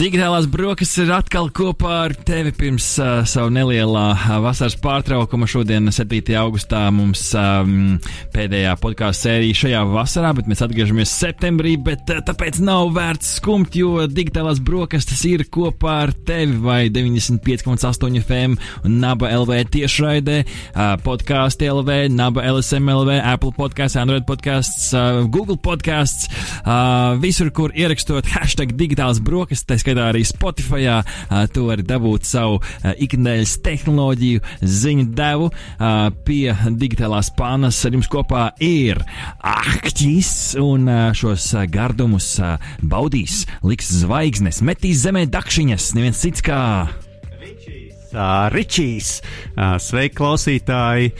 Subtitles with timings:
[0.00, 4.04] Digitālās brokastis ir atkal kopā ar tevi pirms uh, savu nelielā
[4.40, 5.44] vasaras pārtraukuma.
[5.44, 6.22] Šodien, 7.
[6.40, 7.98] augustā, mums um,
[8.32, 11.74] pēdējā podkāstu sērija šajā vasarā, bet mēs atgriežamies septembrī.
[11.84, 18.16] Bet, uh, tāpēc nav vērts skumt, jo digitālās brokastis ir kopā ar tevi vai 95,8
[18.22, 18.56] FM
[18.88, 25.28] un Naba LV tiešraidē, uh, podkāstu LV, Naba LSM LV, Apple podkāsts, Android podkāsts, uh,
[25.28, 26.32] Google podkāsts,
[26.64, 31.02] uh, visur, kur ierakstot hashtag digitālās brokastis skaitā arī Spotify.
[31.52, 32.60] Tu vari dabūt savu
[33.02, 35.50] ikdienas tehnoloģiju ziņu devu
[36.24, 37.80] pie digitālās pānas.
[37.84, 39.00] Ar jums kopā ir
[39.42, 42.38] Ahķis un šos gardumus
[42.82, 46.60] baudīs, liks zvaigznes, metīs zemē dakšiņas, neviens cits kā.
[48.50, 49.20] Ričijs,
[49.54, 51.14] sveiki, klausītāji!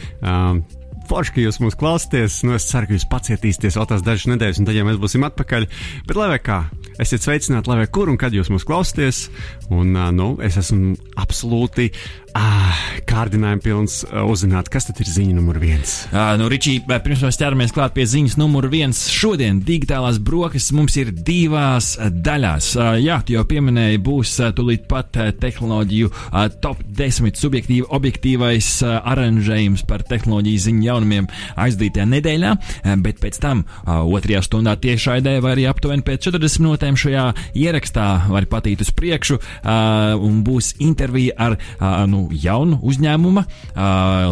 [1.11, 2.37] Forši, ka jūs mūs klausāties.
[2.47, 5.27] Nu, es ceru, ka jūs pacietīsieties vēl tās dažas nedēļas, un tad, ja mēs būsim
[5.27, 5.67] atpakaļ,
[6.07, 6.61] bet lai vai kā,
[7.01, 9.23] Esiet sveicināti, lai vai kur un kad jūs mūs klausāties.
[9.73, 11.87] Un, nu, es esmu absolūti
[12.37, 12.77] Ah,
[13.11, 16.05] kārdinājumi pilns uh, uzzināt, kas tad ir ziņa numur viens.
[16.13, 20.95] Uh, nu, Ričī, pirms mēs ķeramies klāt pie ziņas numur viens, šodien digitālās brokastis mums
[21.01, 22.69] ir divās daļās.
[22.79, 27.89] Uh, jā, tu jau pieminēji, būs uh, tūlīt pat uh, tehnoloģiju uh, top 10 subjektīvi
[27.99, 31.29] objektīvais uh, aranžējums par tehnoloģiju ziņu jaunumiem
[31.59, 36.63] aizdītajā nedēļā, uh, bet pēc tam uh, otrajā stundā tiešraidē vai arī aptuveni pēc 40
[36.63, 37.27] minūtēm šajā
[37.59, 43.43] ierakstā var patīt uz priekšu uh, un būs intervija ar uh, nu, jaunu uzņēmumu,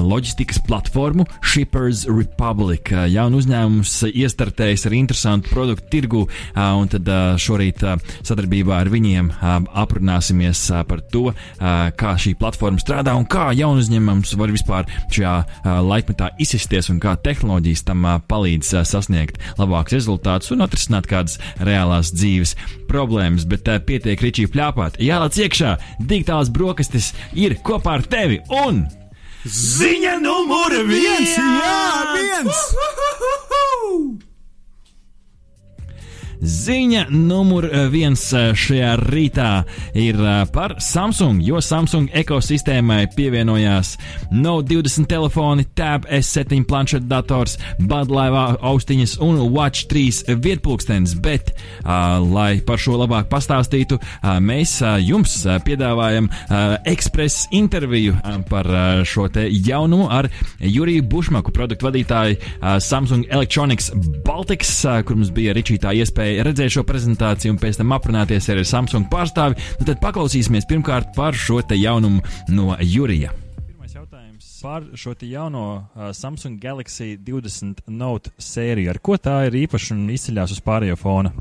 [0.09, 2.91] loģistikas platformu Shippers Republic.
[3.13, 6.25] Jaunu uzņēmums iestartējis ar interesantu produktu tirgu,
[6.57, 7.09] un tad
[7.41, 7.85] šorīt
[8.27, 9.31] sadarbībā ar viņiem
[9.79, 15.37] aprunāsimies par to, kā šī platforma strādā un kā jaunu uzņēmums var vispār šajā
[15.89, 22.57] laikmetā izsisties un kā tehnoloģijas tam palīdz sasniegt labākus rezultātus un atrisināt kādas reālās dzīves
[22.91, 23.49] problēmas.
[23.49, 28.87] Bet uh, pietiek rīčī pļāpāt, jālāc iekšā, digitālās brokastis ir ko kopā ar tevi un
[29.49, 31.37] Ziņa numur viens!
[31.39, 31.77] Jā,
[32.17, 32.65] viens!
[32.75, 34.28] Uhuhu!
[36.39, 39.49] Ziņa numur viens šajā rītā
[39.99, 40.19] ir
[40.55, 43.97] par Samsung, jo Samsung ekosistēmai pievienojās.
[44.31, 47.57] Note 20 telefoni, Tab S7 planšetdators,
[47.91, 51.51] Badlaivā austiņas un Watch 3 vietpulkstenis, bet,
[51.83, 55.35] uh, lai par šo labāk pastāstītu, uh, mēs uh, jums
[55.67, 56.29] piedāvājam
[56.89, 58.15] ekspresa interviju
[58.49, 58.67] par
[59.09, 60.29] šo te jaunumu ar
[60.61, 62.39] Juriju Bušmaku, produktu vadītāju
[62.83, 63.91] Samsung Electronics
[64.27, 64.73] Baltics,
[65.07, 69.09] kur mums bija Ričītā iespēja iespēja redzēt šo prezentāciju un pēc tam aprunāties ar Samsung
[69.09, 72.21] pārstāvi, nu tad paklausīsimies pirmkārt par šo te jaunumu
[72.53, 73.33] no Jurija.
[73.65, 78.91] Pirmais jautājums par šo jauno uh, Samsung Galaxy 20 Note sēriju.
[78.91, 81.33] Ar ko tā ir īpaša un izceļās uz pārējo fona?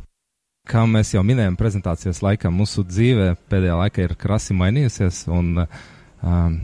[0.68, 6.58] Kā mēs jau minējām, prezentācijas laikā mūsu dzīve pēdējā laikā ir krasi mainījusies, un um,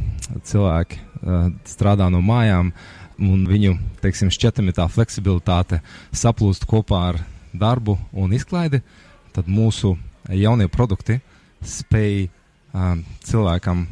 [0.43, 2.73] cilvēki uh, strādā no mājām,
[3.23, 5.79] un viņu teiksim, šķietami tā fleksibilitāte
[6.11, 7.23] saplūst kopā ar
[7.53, 8.81] darbu un izklaidi,
[9.33, 9.95] tad mūsu
[10.29, 11.19] jaunie produkti
[11.63, 12.27] spēj
[12.73, 13.85] um, cilvēkam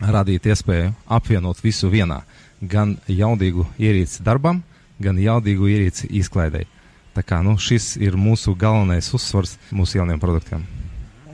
[0.00, 2.22] radīt iespēju apvienot visu vienā.
[2.60, 4.62] Gan jaudīgu ierīci darbam,
[5.00, 6.68] gan jaudīgu ierīci izklaidēji.
[7.16, 10.66] Tā kā nu, šis ir mūsu galvenais uzsvars mūsu jauniem produktiem.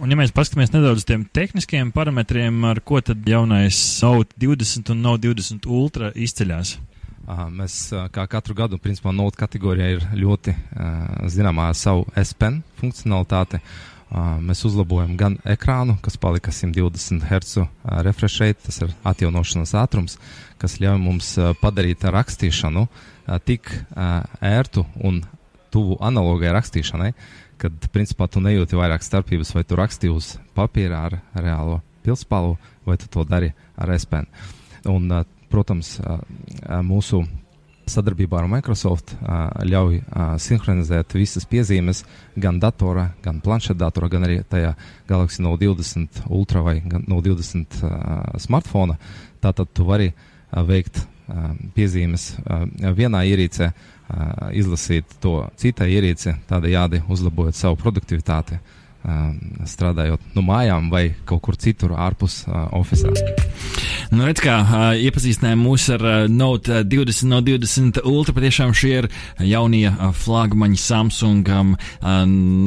[0.02, 4.90] Un, ja mēs paskatāmies nedaudz uz tiem tehniskiem parametriem, ar ko tad jaunais Note 20
[4.94, 6.76] un Note 20 Ultra izceļas?
[7.28, 10.54] Mēs kā katru gadu, principā, Note kategorijā ir ļoti
[11.30, 13.60] zināmā savu S-Pen funkcionalitāte.
[14.42, 17.62] Mēs uzlabojam gan ekrānu, kas palika 120 Hz
[18.04, 20.18] refresh rate, tas ir atjaunošanas ātrums,
[20.60, 21.30] kas ļauj mums
[21.62, 22.84] padarīt rakstīšanu
[23.46, 23.70] tik
[24.42, 25.22] ērtu un
[25.72, 27.12] tuvu analogai rakstīšanai,
[27.62, 32.98] kad, principā, tu nejūti vairāk starpības, vai tu rakstīji uz papīra ar reālo pilspālu, vai
[32.98, 34.26] tu to dari ar S-Pen.
[34.90, 35.08] Un
[35.52, 35.98] protams,
[36.86, 37.22] mūsu
[37.92, 39.14] sadarbībā ar Microsoft
[39.68, 40.00] ļauj
[40.42, 42.04] sinhronizēt visas piezīmes
[42.40, 44.74] gan datorā, gan planšetdatorā, gan arī tajā
[45.08, 48.96] Galaxy Note 20 Ultra vai Note 20 smartphone.
[49.42, 50.12] Tātad tu vari
[50.52, 51.02] veikt
[51.74, 52.28] piezīmes
[52.96, 53.72] vienā ierīcē,
[54.58, 58.60] izlasīt to citai ierīci, tādējādi uzlabojot savu produktivitāti
[59.66, 63.34] strādājot no mājām vai kaut kur citur ārpus uh, oficiālā.
[64.10, 68.34] Nu, redz, kā uh, iepazīstināja mūs ar uh, Note 20 no 20 Ultra.
[68.34, 69.08] Patiešām šie ir
[69.46, 71.74] jaunie uh, flagmaņi Samsungam.
[72.00, 72.24] Uh,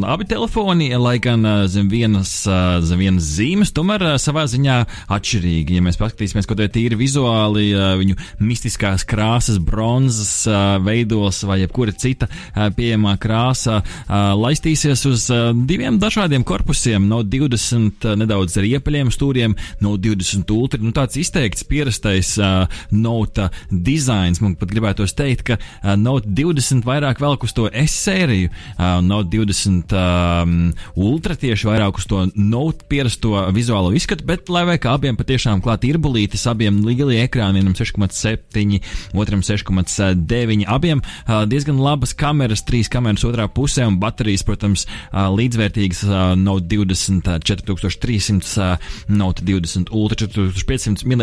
[0.07, 4.77] abi telefoni, lai gan uh, zem, vienas, uh, zem vienas zīmes, tomēr uh, savā ziņā
[5.17, 5.79] atšķirīgi.
[5.79, 11.61] Ja mēs paskatīsimies, ko tie tīri vizuāli, uh, viņu mistiskās krāsas, bronzas uh, veidos vai
[11.63, 17.09] jebkura cita uh, pieejamā krāsa uh, laistīsies uz uh, diviem dažādiem korpusiem.
[17.11, 20.81] No 20 uh, nedaudz ar iepaļiem stūriem, no 20 ultra.
[20.81, 22.63] Nu, tāds izteikts pierastais uh,
[22.95, 24.39] Note dizains.
[24.39, 28.47] Man pat gribētos teikt, ka uh, Note 20 vairāk velk uz to S sēriju,
[28.77, 30.53] uh, Note 20 um,
[30.95, 35.59] ultra tieši vairāk uz to Note pierasto vizuālo izskatu, bet lai vai kā abiem patiešām
[35.65, 38.79] klāt ir bulītis, abiem lielie ekrāni, vienam 6,7,
[39.11, 45.27] otram 6,9, abiem uh, diezgan labas kameras, trīs kameras otrā pusē un baterijas, protams, uh,
[45.35, 51.14] līdzvērtīgas uh, Note 20 uh, 4300, uh, Note 20 ultra 4500 mAh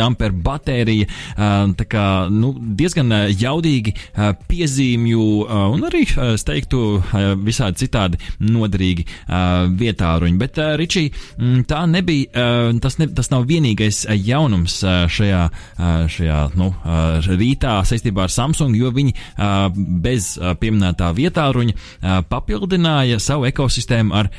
[0.43, 1.07] baterija.
[1.77, 3.95] Tā kā nu, diezgan jaudīgi
[4.49, 5.27] piezīmju
[5.73, 6.05] un arī,
[6.35, 7.03] es teiktu,
[7.43, 9.07] visādi citādi noderīgi
[9.79, 10.39] vietāruņi.
[10.41, 11.09] Bet, Ričī,
[11.69, 12.47] tā nebija,
[12.83, 15.43] tas, ne, tas nav vienīgais jaunums šajā,
[16.13, 16.71] šajā nu,
[17.29, 19.17] rītā saistībā ar Samsung, jo viņi
[20.03, 24.31] bez pieminētā vietāruņa papildināja savu ekosistēmu ar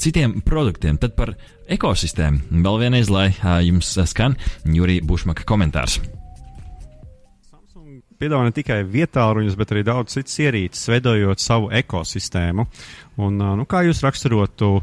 [0.00, 0.98] citiem produktiem.
[1.02, 1.34] Tad par
[1.72, 2.62] ekosistēmu.
[2.64, 3.30] Vēl vienreiz, lai
[3.66, 6.00] jums skan Jurija Bušmaka komentārs.
[8.16, 12.64] Piedāvā ne tikai vietāluņus, bet arī daudz citas ierīces, veidojot savu ekosistēmu.
[13.20, 14.78] Un, nu, kā jūs raksturotu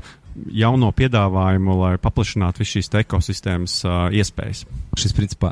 [0.54, 4.64] jauno piedāvājumu, lai paplašinātu visu šīs ekosistēmas uh, iespējas?
[5.00, 5.52] Šis, principā,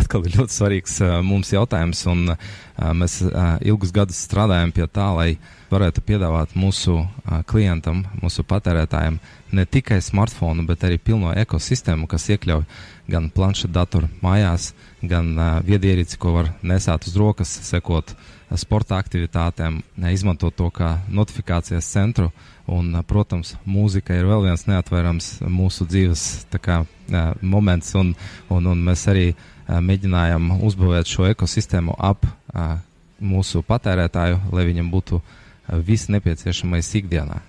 [0.00, 2.50] atkal ir ļoti svarīgs uh, mums jautājums, un uh,
[2.96, 5.28] mēs uh, ilgus gadus strādājam pie tā, lai
[5.70, 9.20] varētu piedāvāt mūsu uh, klientam, mūsu patērētājiem
[9.54, 12.66] ne tikai smartphone, bet arī pilno ekosistēmu, kas iekļauj
[13.10, 14.72] gan planšetdatoru mājās,
[15.02, 18.14] gan uh, viedierīci, ko var nesāt uz rokas, sekot
[18.58, 19.80] sporta aktivitātēm,
[20.10, 22.30] izmantot to kā notifikācijas centru.
[22.70, 26.24] Un, uh, protams, mūzika ir vēl viens neatverams mūsu dzīves
[26.62, 28.14] kā, uh, moments, un,
[28.52, 32.76] un, un mēs arī uh, mēģinājām uzbūvēt šo ekosistēmu ap uh,
[33.20, 37.40] mūsu patērētāju, lai viņam būtu uh, viss nepieciešamais ikdienā.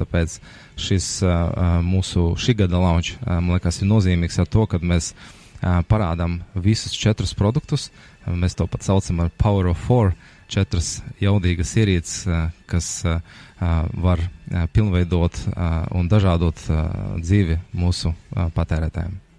[0.00, 0.38] Tāpēc
[0.80, 5.12] šis uh, mūsu šī gada launch, uh, man liekas, ir nozīmīgs ar to, ka mēs
[5.12, 7.90] uh, parādām visus četrus produktus.
[8.24, 10.14] Uh, mēs to pat saucam par Power of Four,
[10.50, 12.26] četras jaudīgas ierīces,
[12.70, 12.90] kas
[14.04, 14.22] var
[14.74, 15.40] pilnveidot
[15.96, 16.62] un dažādot
[17.22, 18.14] dzīvi mūsu
[18.56, 19.29] patērētājiem.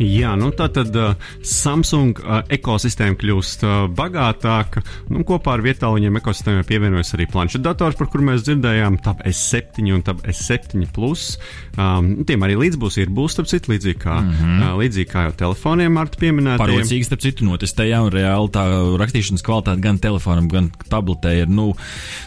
[0.00, 1.12] Jā, nu tā tad uh,
[1.44, 4.80] Samsung uh, ekosistēma kļūst uh, bagātāka.
[5.12, 10.04] Nu, kopā ar vietāluņiem ekosistēmai pievienojas arī planšetdators, par kur mēs dzirdējām, TAP S7 un
[10.06, 11.34] TAP S7 Plus.
[11.76, 14.62] Um, tiem arī līdzbūs ir būs, starp citu, līdzīgi kā, mm -hmm.
[14.70, 16.64] uh, līdzīgi kā jau telefoniem ar pieminētiem.
[16.64, 18.64] Parocīgi, starp citu, notestējām, un reāli tā
[19.04, 21.74] rakstīšanas kvalitāte gan telefonam, gan tabletē ir, nu,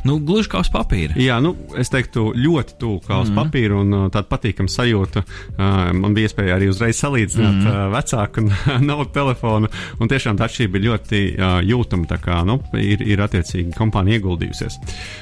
[0.05, 1.17] nu gluži kā uz papīra.
[1.17, 3.49] Jā, nu, es teiktu, ļoti tuvu kā uz mm -hmm.
[3.49, 5.25] papīra, un uh, tāda patīkama sajūta.
[5.57, 7.49] Uh, man bija iespēja arī uzreiz salīdzināt.
[7.49, 7.93] Mm -hmm mm.
[7.93, 8.51] vecāku un
[8.89, 9.69] nav telefonu.
[10.01, 12.07] Un tiešām tā atšķirība ir ļoti uh, jūtama.
[12.09, 14.79] Tā kā nu, ir, ir attiecīgi kompānija ieguldījusies.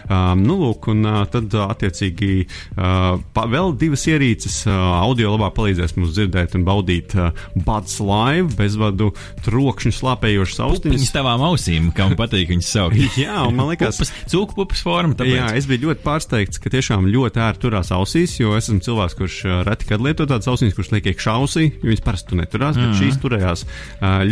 [0.08, 3.20] Um, nu, lūk, un uh, tad uh, attiecīgi uh,
[3.52, 9.12] vēl divas ierīces uh, audio labāk palīdzēs mums dzirdēt un baudīt uh, Buds Live bezvadu
[9.46, 10.98] trokšņu slāpējošas austiņas.
[10.98, 13.00] Viņas tavām ausīm, kam patīk viņas saukt.
[13.24, 15.16] jā, un man liekas, cūku pupas forma.
[15.18, 15.36] Tāpēc.
[15.38, 19.40] Jā, es biju ļoti pārsteigts, ka tiešām ļoti ērti turās ausīs, jo esmu cilvēks, kurš
[19.68, 22.98] reti kad lieto tādas austiņas, kurš liek iekšā ausī, jo viņas parasti neturās, bet mm.
[23.00, 23.66] šīs turējās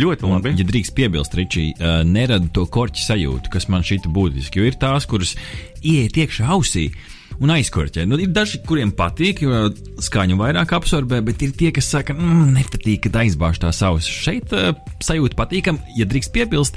[0.00, 0.54] ļoti labi.
[0.54, 1.70] Un, ja drīkst piebilst, Ričī,
[2.08, 5.36] nerada to korķu sajūtu, kas man šķita būtiski, jo ir tās, kuras
[5.80, 6.90] ieiet iekšā ausī.
[7.40, 8.02] Un aizkorķē.
[8.04, 9.70] Nu, ir daži, kuriem patīk, jo
[10.04, 14.10] skaņu vairāk absorbē, bet ir tie, kas saka, mmm, nepatīk, kad aizbāž tās ausis.
[14.26, 16.76] Šeit uh, sajūta patīkam, ja drīkst piebilst,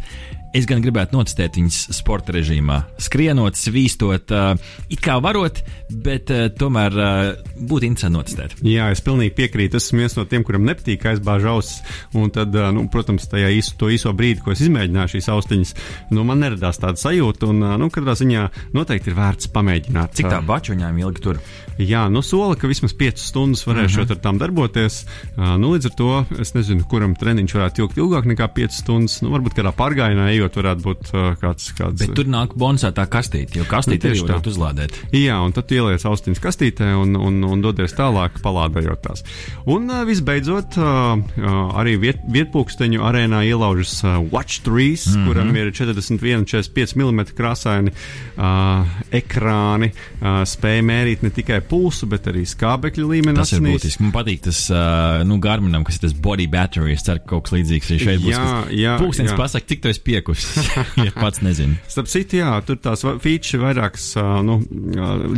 [0.53, 2.75] Es gan gribētu notestēt viņas sporta režīmā.
[3.01, 5.63] Skrienot, svīstot, uh, it kā varot,
[6.05, 8.53] bet uh, tomēr uh, būtu interesanti notestēt.
[8.61, 9.79] Jā, es pilnīgi piekrītu.
[9.81, 11.81] Es esmu viens no tiem, kuram nepatīk aizbāž ausis.
[12.13, 15.73] Un tad, uh, nu, protams, tajā īso, īso brīdi, ko es izmēģināju šīs austiņas,
[16.13, 17.49] nu, man neradās tāda sajūta.
[17.49, 18.45] Un, uh, nu, katrā ziņā
[18.77, 20.13] noteikti ir vērts pamēģināt.
[20.21, 21.41] Cik tā bačuņām ilgi tur?
[21.81, 24.11] Jā, nu, sola, ka vismaz 5 stundas varēšu uh -huh.
[24.11, 25.05] ar tām darboties.
[25.37, 29.21] Uh, nu, līdz ar to es nezinu, kuram treniņš varētu ilgt ilgāk nekā 5 stundas.
[29.21, 31.99] Nu, varbūt kādā pārgājienā ejot, varētu būt uh, kāds, kāds.
[31.99, 34.99] Bet tur nāk bonusā tā kastīte, jo kastīte nu, arī var uzlādēt.
[35.11, 39.25] Jā, un tad ieliec austiņas kastītē un, un, un dodies tālāk, palādējot tās.
[39.65, 45.27] Un uh, visbeidzot, uh, uh, arī viet, vietpūksteņu arēnā ielaužas uh, Watch 3, mm -hmm.
[45.27, 52.43] kuram ir 41,45 mm krāsaini uh, ekrāni, uh, spēja mērīt ne tikai pulsu, bet arī
[52.49, 53.37] skābekļa līmeni.
[53.39, 53.77] Tas ir asinīs.
[53.77, 54.03] būtiski.
[54.05, 56.93] Man patīk tas, uh, nu, Garminam, kas ir tas body battery.
[56.93, 58.33] Es ceru, ka kaut kas līdzīgs arī šeit būs.
[58.33, 59.37] Jā, jā, Pūkstens jā.
[59.39, 60.71] pasaka, cik tu esi piekusis.
[61.07, 61.77] ja pats nezinu.
[61.91, 64.59] Starp citu, jā, tur tās features ir vairākas, ā, nu,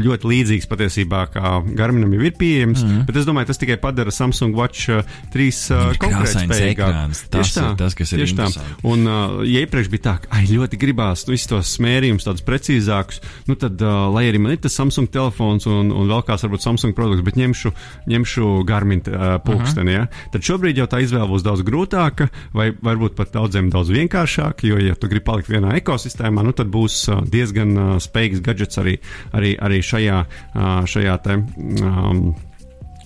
[0.06, 2.84] ļoti līdzīgas patiesībā, kā Garminam jau ir pieejams.
[2.84, 3.06] Mm -hmm.
[3.10, 5.04] Bet es domāju, tas tikai padara Samsung Watch ā,
[5.34, 6.90] 3 Ir krāsains konkurētspējīgāku.
[6.90, 7.24] ekrāns.
[7.30, 8.50] Tas ir tas, kas ir tieši tā.
[8.84, 12.46] Un, ā, ja iepriekš bija tā, ka ai, ļoti gribās nu, visus tos smērījumus, tādus
[12.46, 16.46] precīzākus, nu, tad, ā, lai arī man ir tas Samsung telefons un, un vēl kāds
[16.46, 17.74] varbūt Samsung produkts, bet ņemšu,
[18.12, 20.08] ņemšu Garmin ā, pulksteni, ja?
[20.34, 24.80] tad šobrīd jau tā izvēle būs daudz grūtāka, vai varbūt pat daudziem daudz vienkāršāka, jo,
[24.82, 28.98] ja tu gribi palikt vienā ekosistēmā, nu, tad būs ā, diezgan ā, spējīgs gadgets arī,
[29.36, 31.40] arī, arī šajā, ā, šajā te.
[31.86, 32.28] Um,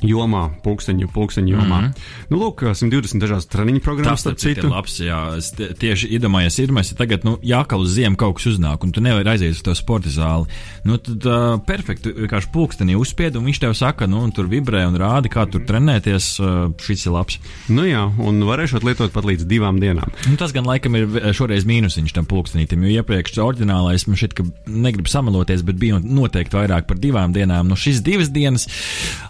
[0.05, 1.79] Jomā, pulksteņu, pulksteņu jomā.
[1.79, 2.27] Mm -hmm.
[2.29, 4.99] Nu, lūk, 120 dažādas treniņu programmas, Tas ir labs.
[4.99, 8.83] Jā, es tie- tieši iedomājos, ir mēs tagad, nu, jākal uz ziemu kaut kas uznāk,
[8.83, 10.45] un tu nevari aiziet uz to sporta zāli.
[10.85, 14.87] Nu, tad uh, perfekti, vienkārši pulkstenī uzspied, un viņš tev saka, nu, un tur vibrē
[14.87, 16.39] un rāda, kā tur trenēties.
[16.39, 17.39] Uh, šis ir labs.
[17.67, 20.07] Nu jā, un varēšot lietot pat līdz divām dienām.
[20.29, 24.43] Nu, tas gan laikam ir šoreiz mīnusiņš tam pulkstenītam, jo iepriekš oriģinālais man šķiet, ka
[24.65, 27.67] negribu samaloties, bet bija noteikti vairāk par divām dienām.
[27.67, 28.67] Nu, šis divas dienas,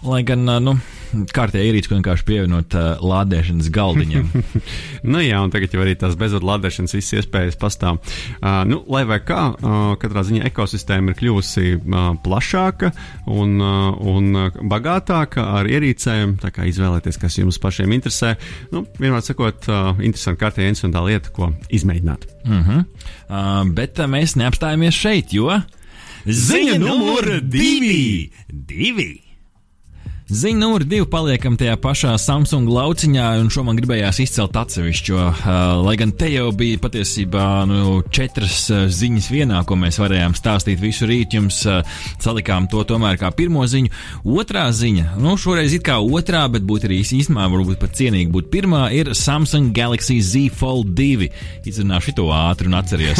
[0.02, 0.74] lai gan, uh, nu,
[1.34, 4.30] kārtējā ierīce, ko vienkārši pievienot uh, lādēšanas galdiņam.
[5.10, 7.98] Nu jā, un tagad jau arī tās bezvadu lādēšanas visas iespējas pastāv.
[8.36, 12.90] Uh, nu, lai vai kā, uh, katrā ziņā ekosistēma ir kļuvusi uh, plašāka
[13.32, 16.36] un, uh, un bagātāka ar ierīcēm.
[16.42, 18.34] Tā kā izvēlēties, kas jums pašiem interesē.
[18.74, 22.28] Nu, vienmēr sakot, uh, interesanti kārtēja interesantā lieta, ko izmēģināt.
[22.44, 22.84] Uh -huh.
[22.84, 25.48] uh, bet uh, mēs neapstājamies šeit, jo
[26.26, 28.30] ziņa numur divi!
[28.52, 29.29] divi.
[30.30, 35.24] Ziņa numur divi paliekam tajā pašā Samsung lauciņā, un šo man gribējās izcelt atsevišķi, jo,
[35.26, 35.48] uh,
[35.82, 40.78] lai gan te jau bija patiesībā nu, četras uh, ziņas vienā, ko mēs varējām stāstīt
[40.78, 41.82] visu rītu, jums uh,
[42.22, 43.90] salikām to tomēr kā pirmo ziņu.
[44.22, 48.54] Otrā ziņa, nu, šoreiz it kā otrā, bet būtu arī īstenībā varbūt pat cienīgi būt
[48.54, 51.26] pirmā, ir Samsung Galaxy Z Fold 2.
[51.66, 53.18] Izrunāšu to ātri un atceries.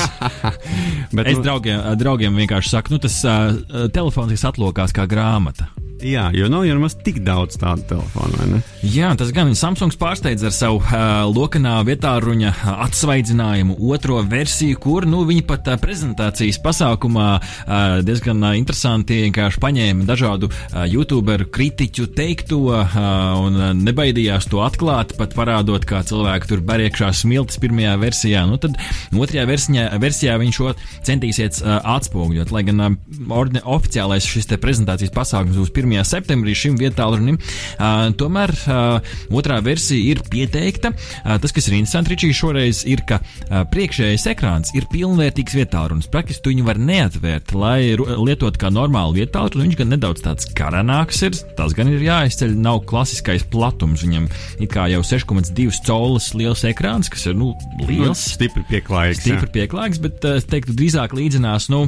[1.11, 5.73] Bet, Es nu, draugiem, draugiem vienkārši saku, nu, tas uh, telefons, kas atlokās kā grāmata.
[6.05, 8.61] Jā, jo nav jau nemaz tik daudz tādu telefonu, vai ne?
[8.87, 12.53] Jā, tas gan Samsungs pārsteidz ar savu uh, lokanā vietā ruņa
[12.87, 19.61] atsvaidzinājumu otro versiju, kur nu, viņi pat uh, prezentācijas pasākumā uh, diezgan uh, interesanti vienkārši
[19.63, 22.97] paņēma dažādu uh, youtuberu kritiķu teikto uh,
[23.41, 28.47] un uh, nebaidījās to atklāt, pat parādot, kā cilvēki tur ber iekšā smiltis pirmajā versijā.
[28.49, 28.79] Nu, tad
[29.13, 30.75] otrajā versijā, versijā viņš šo
[31.07, 32.99] centīsies uh, atspoguļot, lai gan uh,
[33.37, 36.05] ordine, oficiālais šis te prezentācijas pasākums būs 1.
[36.07, 37.39] septembrī šim vietālunim.
[37.77, 40.93] Uh, tomēr uh, otrā versija ir pieteikta.
[40.95, 46.09] Uh, tas, kas ir interesanti, Ričī, šoreiz ir, ka uh, priekšējais ekrāns ir pilnvērtīgs vietālunis.
[46.11, 49.61] Praktiski tu viņu var neatvērt, lai lietot kā normālu vietālu.
[49.61, 51.35] Viņš gan nedaudz tāds karanāks ir.
[51.59, 52.55] Tas gan ir jāizceļ.
[52.61, 54.05] Nav klasiskais platums.
[54.07, 54.29] Viņam
[54.63, 58.21] ir kā jau 6,2 colas liels ekrāns, kas ir nu, Nu, liels.
[58.37, 59.25] stipri pieklājīgs.
[59.25, 59.37] jā.
[59.41, 61.87] Stipri pieklājīgs, bet es teiktu, drīzāk līdzinās nu,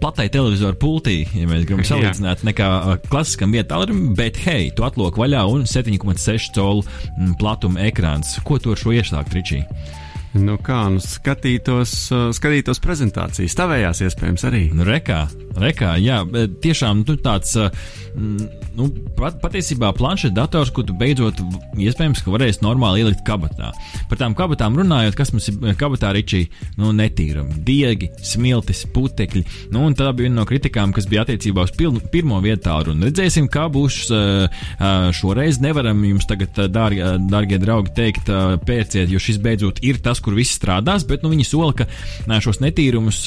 [0.00, 1.90] platai televizoru pultī, ja mēs gribam Jā.
[1.92, 2.68] salīdzināt, nekā
[3.10, 4.12] klasiskam vietālurim.
[4.18, 8.36] Bet, hei, tu atlok vaļā un 7,6 colu mm, platuma ekrāns.
[8.46, 9.62] Ko tu ar šo iesākt, Ričī?
[10.32, 14.62] Nu kā, nu skatītos, uh, skatītos prezentācijas, tavējās iespējams arī.
[14.72, 15.26] Nu, rekā,
[15.60, 16.22] rekā, jā,
[16.64, 17.68] tiešām nu, tāds, uh,
[18.16, 18.46] mm,
[18.78, 18.86] nu,
[19.18, 21.42] pat, patiesībā planšeta dators, ko tu beidzot
[21.76, 23.74] iespējams, ka varēsi normāli ielikt kabatā.
[24.08, 26.46] Par tām kabatām runājot, kas mums ir kabatā ričī,
[26.80, 27.60] nu, netīrami.
[27.68, 29.44] Diegi, smiltis, putekļi.
[29.74, 32.72] Nu, un tā bija viena no kritikām, kas bija attiecībā uz pilnu, pirmo vietu.
[32.92, 34.64] Un redzēsim, kā būs uh,
[35.12, 35.58] šoreiz.
[35.60, 38.30] Nevaram jums tagad, dārgie, dārgie draugi, teikt,
[38.64, 41.06] pērciet, jo šis beidzot ir tas, kur viss strādās.
[41.08, 41.88] Bet nu, viņi sola, ka
[42.42, 43.24] šos netīrumus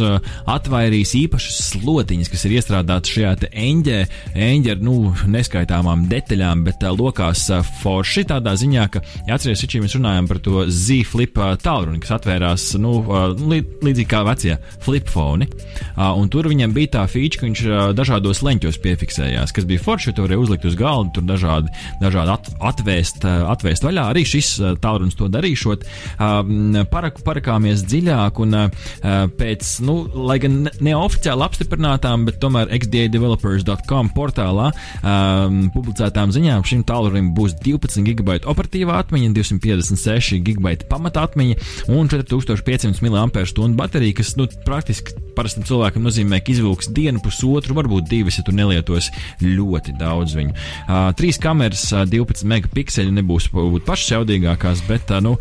[0.51, 3.99] atvairīs īpašas slotiņas, kas ir iestrādātas šajā eņģē,
[4.47, 4.95] eņģē ar nu,
[5.31, 7.47] neskaitāmām detaļām, bet lokās
[7.81, 12.67] forši tādā ziņā, ka, ja atcerieties, šī mēs runājam par to Z-flip tālruni, kas atvērās
[12.81, 12.97] nu,
[13.49, 15.47] lī, līdzīgi kā vecie flipfoni.
[15.95, 17.63] Uh, un tur viņam bija tā feature, ka viņš
[17.97, 21.71] dažādos leņķos piefiksējās, kas bija forši, to varēja uzlikt uz galda, tur dažādi,
[22.01, 24.07] dažādi at, atvēst, atvēst vaļā.
[24.13, 24.51] Arī šis
[24.83, 25.85] tālrunis to darīšot.
[26.91, 28.85] Parak, parakāmies dziļāk un uh,
[29.39, 36.85] pēc, nu, lai gan ne- neoficiāli apstiprinātām, bet tomēr xdadevelopers.com portālā um, publicētām ziņām šim
[36.87, 41.59] tālrunim būs 12 GB operatīvā atmiņa, 256 GB pamata atmiņa
[41.95, 48.09] un 4500 mAh baterija, kas nu, praktiski parastam cilvēkam nozīmē, ka izvilks dienu, pusotru, varbūt
[48.09, 49.11] divas, ja tu nelietos
[49.43, 50.55] ļoti daudz viņu.
[50.55, 53.51] Uh, trīs kameras, uh, 12 megapikseli nebūs
[53.85, 55.35] pašas jaudīgākās, bet uh, nu,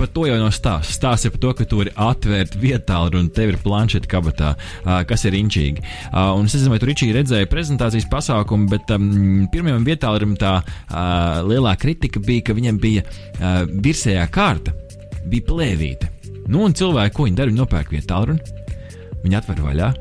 [0.00, 0.96] par to jau nav stāsts.
[0.96, 4.52] Stāsts ir par to, ka tu vari atvērt vietālu un tev ir planšeta kabatā,
[5.08, 5.84] kas ir inčīgi.
[6.14, 9.10] Un es nezinu, vai tu Ričī redzēji prezentācijas pasākumu, bet um,
[9.52, 14.74] pirmajam vietālam tā uh, lielā kritika bija, ka viņam bija uh, virsējā kārta,
[15.28, 16.10] bija plēvīte.
[16.48, 18.38] Nu, un cilvēki, ko viņi dara, viņi nopērk vietālu,
[19.20, 19.92] viņi atver vaļā,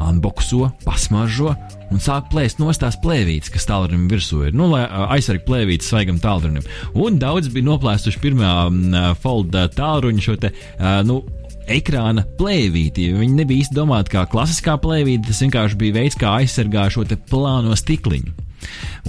[0.00, 1.54] unboxo, pasmažo
[1.92, 4.56] un sāk plēst no tās plēvītes, kas tālrunim virsū ir.
[4.56, 4.84] Nu, lai
[5.16, 6.64] aizsargātu plēvītes svaigam tālrunim.
[6.98, 11.20] Un daudz bija noplēstuši pirmā uh, folda tālruņa šo te, uh, nu,
[11.70, 13.10] ekrāna plēvīti.
[13.16, 17.76] Viņi nebija īsti domāti kā klasiskā plēvīte, tas vienkārši bija veids, kā aizsargāt šo plāno
[17.78, 18.43] stikliņu.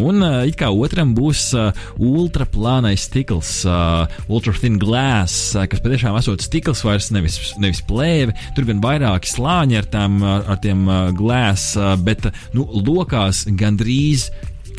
[0.01, 1.69] Un uh, it kā otram būs uh,
[2.01, 8.35] ultraplānais stikls, uh, ultra thin glass, uh, kas patiešām esot stikls, vairs nevis, nevis plēve.
[8.57, 13.45] Tur gan vairāki slāņi ar, tām, ar tiem uh, glass, uh, bet uh, nu, lokās
[13.59, 14.29] gandrīz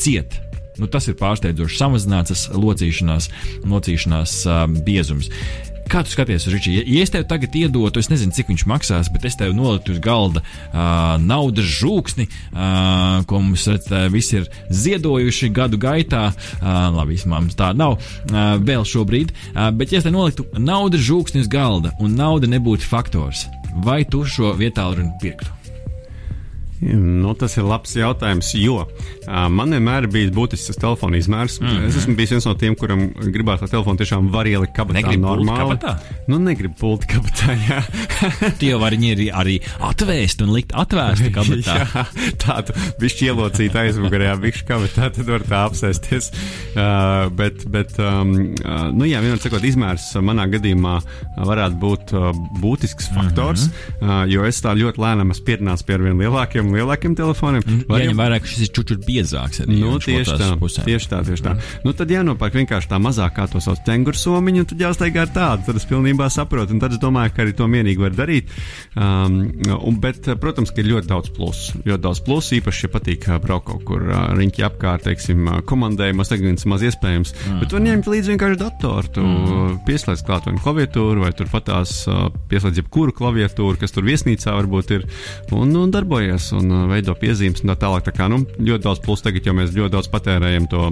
[0.00, 0.36] ciet.
[0.76, 3.30] Nu, tas ir pārsteidzoši samazināts locīšanās,
[3.64, 5.30] locīšanās uh, biezums.
[5.86, 6.82] Kā tu skaties uz Ričiju?
[6.82, 10.00] Ja, es tev tagad iedotu, es nezinu, cik viņš maksās, bet es tev noliktu uz
[10.02, 16.28] galda uh, naudas žūksni, uh, ko mums redz, visi ir ziedojuši gadu gaitā.
[16.58, 21.06] Uh, labi, mammas tā nav uh, vēl šobrīd, uh, bet ja es tev noliktu naudas
[21.06, 23.46] žūksni uz galda un nauda nebūtu faktors,
[23.86, 25.55] vai tu šo vietālu runu pirktu?
[26.94, 31.58] Nu, tas ir labs jautājums, jo uh, man vienmēr ir bijis būtisks telefona izmērs.
[31.60, 31.86] Mm -hmm.
[31.88, 35.00] Es esmu bijis viens no tiem, kuram gribētu to telefonu tiešām var ielikt kabatā.
[35.00, 35.58] Negribu normāli.
[35.58, 35.96] kabatā?
[36.28, 37.82] Nu, negribu pulti kabatā, jā.
[38.58, 41.76] Tu jau vari arī, arī atvēst un likt atvērstu kabatā.
[41.86, 42.06] jā,
[42.44, 46.30] tādu bišķi ielocīt aizmugurējā bišķi kabatā, tad var tā apsēsties.
[46.76, 51.00] Uh, bet, bet um, uh, nu jā, vienmēr sakot, izmērs manā gadījumā
[51.36, 52.30] varētu būt uh,
[52.62, 54.08] būtisks faktors, mm -hmm.
[54.08, 57.62] uh, jo es tā ļoti lēnām esmu pierunāts pie arvien lielākiem lielākiem, lielākiem telefoniem.
[57.86, 59.62] Jāņem vērā, ka šis ir čučur biezāks.
[59.64, 60.86] Arī, nu, tieši tā, pusēm.
[60.86, 61.54] tieši tā, tieši tā.
[61.54, 61.84] Mm.
[61.84, 65.66] Nu, tad jānopērk vienkārši tā mazākā to sauc cenguru somiņu, un tad jāsteigā ar tādu.
[65.68, 68.52] Tad es pilnībā saprotu, un tad es domāju, ka arī to mierīgi var darīt.
[68.96, 69.38] Um,
[69.76, 71.82] un, bet, protams, ka ir ļoti daudz plusu.
[71.86, 76.66] Ļoti daudz plusu, īpaši, ja patīk braukt kaut kur uh, riņķi apkārt, teiksim, komandējumos, tagad
[76.70, 77.34] maz iespējams.
[77.36, 77.60] Mm.
[77.62, 79.78] Bet tu ņemt līdzi vienkārši datoru, tu mm.
[79.88, 84.94] pieslēdz klāt vai klaviatūru, vai tur patās uh, pieslēdz jebkuru klaviatūru, kas tur viesnīcā varbūt
[84.96, 85.06] ir,
[85.56, 86.50] un, un darbojies.
[86.56, 88.04] Un, un veido piezīmes un tā tālāk.
[88.06, 90.82] Tā kā, nu, ļoti daudz plus tagad, jo mēs ļoti daudz patērējam to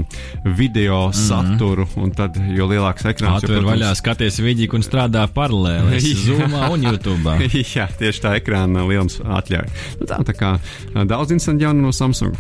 [0.44, 1.28] video mm -hmm.
[1.28, 3.44] saturu, un tad, jo lielāks ekrāns.
[3.44, 3.70] Atver protams...
[3.70, 6.00] vaļā, skaties video un strādā paralēli.
[6.26, 7.38] Zoomā un YouTube.
[7.76, 9.68] Jā, tieši tā ekrāna lielums atļauj.
[10.00, 10.58] Nu, tā, tā kā
[11.04, 12.36] daudz interesanti jaunu no Samsung.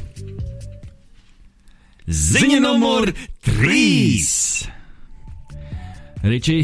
[2.04, 3.12] Ziņa numur
[3.48, 4.68] 3!
[6.24, 6.58] Ričī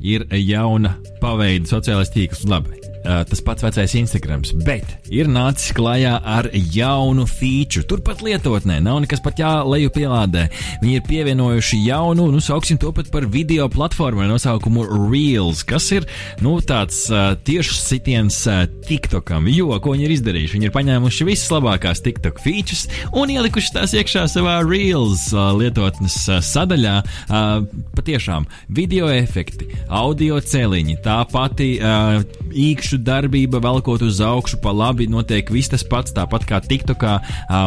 [0.00, 2.46] ir jauna paveida sociālais tīkls.
[2.50, 7.86] Labi, Uh, tas pats vecais Instagram, bet ir nācis klajā ar jaunu feature.
[7.88, 10.46] Turpat lietotnē nav nekas pat jālejupielādē.
[10.82, 15.88] Viņi ir pievienojuši jaunu, nu, sauksim to pat par video platformu ar nosaukumu Reels, kas
[15.96, 16.06] ir
[16.44, 19.48] nu, tāds uh, tiešs sitiens uh, TikTokam.
[19.52, 20.58] Jo, ko viņi ir izdarījuši?
[20.58, 22.86] Viņi ir paņēmuši visas labākās TikTok features
[23.16, 26.96] un ielikuši tās iekšā savā Reels uh, lietotnes uh, sadaļā.
[27.30, 27.64] Uh,
[27.96, 34.72] patiešām video efekti, audio cēliņi, tā pati uh, īkšķa īkšķu darbība, velkot uz augšu, pa
[34.74, 37.20] labi notiek viss tas pats, tāpat kā TikTokā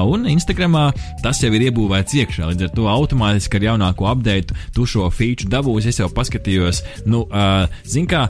[0.04, 0.92] un Instagramā.
[1.24, 5.48] Tas jau ir iebūvēts iekšā, līdz ar to automātiski ar jaunāko update tu šo feature
[5.50, 5.94] dabūsi.
[5.94, 7.24] Es jau paskatījos, nu,
[7.88, 8.26] zin kā,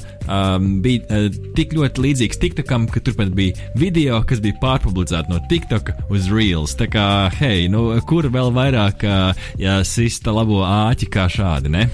[0.86, 1.24] bija
[1.58, 6.78] tik ļoti līdzīgs TikTokam, ka turpat bija video, kas bija pārpublicēta no TikToka uz Reels.
[6.78, 7.08] Tā kā,
[7.40, 11.88] hei, nu, kur vēl vairāk uh, ja sista labo āķi kā šādi, ne?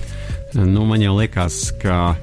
[0.58, 2.16] Nu, man jau liekas, ka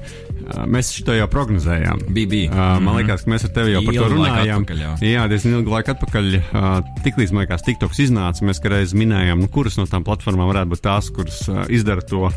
[0.67, 2.01] Mēs šo jau prognozējām.
[2.13, 2.51] Bija, bija.
[2.51, 2.97] Uh, man mhm.
[3.01, 4.63] liekas, ka mēs ar tevi jau par to runājām.
[4.63, 4.91] Atpakaļ, jā.
[5.11, 6.29] jā, diezgan ilgu laiku atpakaļ.
[6.37, 6.67] Uh,
[7.05, 10.83] Tiklīdz man liekas, TikToks iznāca, mēs kādreiz minējām, nu, kuras no tām platformām varētu būt
[10.85, 12.33] tās, kuras uh, izdara to uh,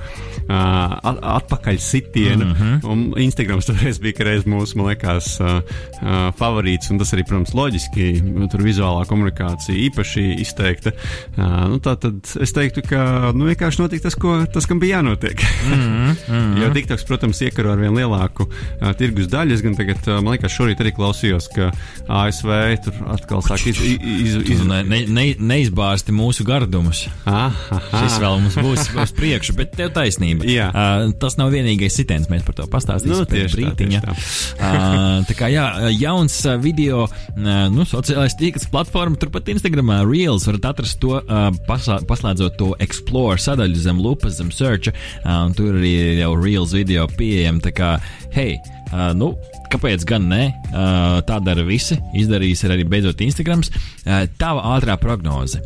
[1.36, 2.48] atpakaļ sitienu.
[2.48, 2.90] Mm -hmm.
[2.90, 5.60] Un Instagrams toreiz bija kādreiz mūsu, man liekas, uh,
[6.00, 6.90] uh, favorīts.
[6.90, 8.10] Un tas arī, protams, loģiski.
[8.50, 10.92] Tur vizuālā komunikācija īpaši izteikta.
[11.36, 14.98] Uh, nu, tā tad es teiktu, ka nu, vienkārši notika tas, ko, tas kam bija
[14.98, 15.38] jānotiek.
[15.40, 16.10] mm -hmm.
[16.10, 16.58] Mm -hmm.
[16.62, 19.57] jo TikToks, protams, iekaro ar vien lielāku uh, tirgus daļu.
[19.57, 21.70] Es gan tagad, uh, man liekas, šorīt arī klausījos, ka
[22.11, 22.53] ASV
[22.85, 24.62] tur atkal sāk iz, iz, iz...
[24.66, 27.05] Ne, ne, ne, neizbāzti mūsu gardumus.
[27.29, 27.81] Aha.
[27.90, 30.46] Šis vēl mums būs uz priekšu, bet tev taisnība.
[30.50, 30.70] Jā.
[30.70, 34.03] Uh, tas nav vienīgais sitiens, mēs par to pastāstīsim nu, pēc brītiņa.
[34.05, 34.16] Tā,
[34.61, 34.70] tā.
[34.70, 40.70] uh, tā kā jā, jauns video, uh, nu, sociālais tīkls platforma, turpat Instagramā Reels varat
[40.72, 45.79] atrast to, uh, paslā, paslēdzot to Explore sadaļu zem lupas, zem searcha, uh, un tur
[45.81, 47.61] arī jau Reels video pieejam.
[47.81, 47.95] Kā,
[48.35, 48.59] hei,
[48.93, 49.33] uh, nu,
[49.73, 50.51] kāpēc gan ne?
[50.69, 51.97] Uh, tā dara visi.
[52.21, 53.73] Izdarījis arī beidzot Instagrams.
[54.05, 55.62] Uh, tava ātrā prognoze.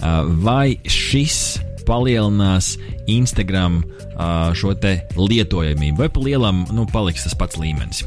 [0.00, 2.76] Uh, vai šis palielinās
[3.10, 8.06] Instagram uh, šo te lietojamību, vai pa lielam nu, paliks tas pats līmenis?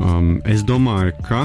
[0.00, 1.44] Um, es domāju, ka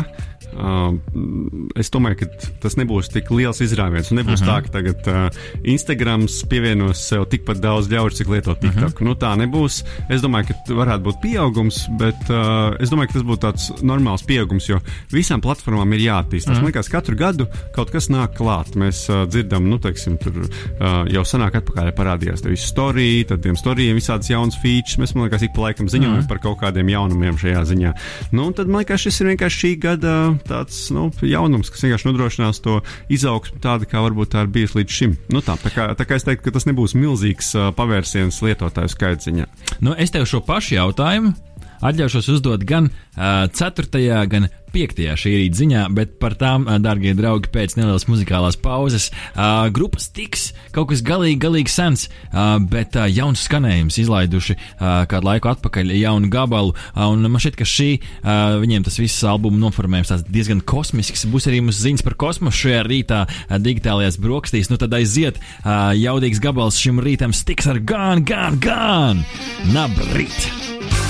[1.75, 4.11] es domāju, ka tas nebūs tik liels izrāviens.
[4.15, 4.51] Nebūs uh -huh.
[4.51, 5.29] tā, ka tagad uh,
[5.63, 8.93] Instagrams pievienos sev tikpat daudz ļaužu, cik lietot TikTok.
[8.93, 9.05] Uh -huh.
[9.05, 9.83] nu, tā nebūs.
[10.09, 14.25] Es domāju, ka varētu būt pieaugums, bet uh, es domāju, ka tas būtu tāds normāls
[14.25, 14.79] pieaugums, jo
[15.11, 16.51] visām platformām ir jāattīstās.
[16.51, 16.63] Uh -huh.
[16.63, 18.75] Man liekas, katru gadu kaut kas nāk klāt.
[18.75, 23.55] Mēs uh, dzirdam, nu, teiksim, tur uh, jau senāk atpakaļ parādījās tev story, tad tiem
[23.55, 24.97] storijiem visādas jaunas features.
[24.97, 26.27] Mēs, man liekas, ik pa laikam ziņojam uh -huh.
[26.27, 27.93] par kaut kādiem jaunumiem šajā ziņā.
[28.31, 32.09] Nu, un tad man liekas, šis ir vienkārši šī gada tāds nu, jaunums, kas vienkārši
[32.09, 32.79] nodrošinās to
[33.13, 35.17] izaugsmu tādu, kā varbūt tā ir bijis līdz šim.
[35.33, 39.29] Nu, tā, tā, kā, tā kā es teiktu, ka tas nebūs milzīgs pavērsiens lietotāju skaita
[39.29, 39.49] ziņā.
[39.85, 41.35] Nu, es tev šo pašu jautājumu
[41.81, 44.27] atļaušos uzdot gan uh, 4.
[44.31, 44.99] gan 5.
[45.15, 49.07] šī rīta ziņā, bet par tām, uh, darbie draugi, pēc nelielas muzikālās pauzes.
[49.31, 55.05] Uh, grupas tiks kaut kas galīgi, galīgi sens, uh, bet uh, jauns skanējums izlaiduši uh,
[55.11, 59.23] kādu laiku atpakaļ jaunu gabalu, uh, un man šķiet, ka šī uh, viņiem tas viss
[59.27, 61.27] albuma noformējums tāds diezgan kosmisks.
[61.31, 64.71] Būs arī mums ziņas par kosmosu šajā rītā uh, digitālajās brokastīs.
[64.73, 69.23] Nu tad aiziet uh, jaudīgs gabals šim rītam stiks ar gan, gan, gan!
[69.71, 71.04] Nabrīt!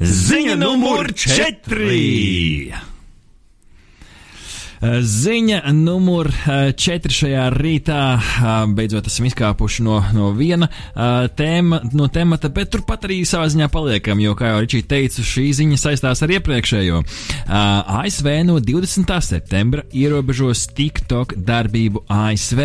[0.00, 2.93] Ziņa numur 4!
[4.84, 6.28] Ziņa numur
[6.76, 8.00] 4 šajā rītā.
[8.76, 10.68] Beidzot, esam izkāpuši no, no viena
[11.38, 15.46] tēma, no temata, bet turpat arī savā ziņā paliekam, jo, kā jau Ričija teica, šī
[15.56, 17.00] ziņa saistās ar iepriekšējo.
[17.48, 19.14] ASV no 20.
[19.24, 22.62] septembra ierobežos TikTok darbību ASV.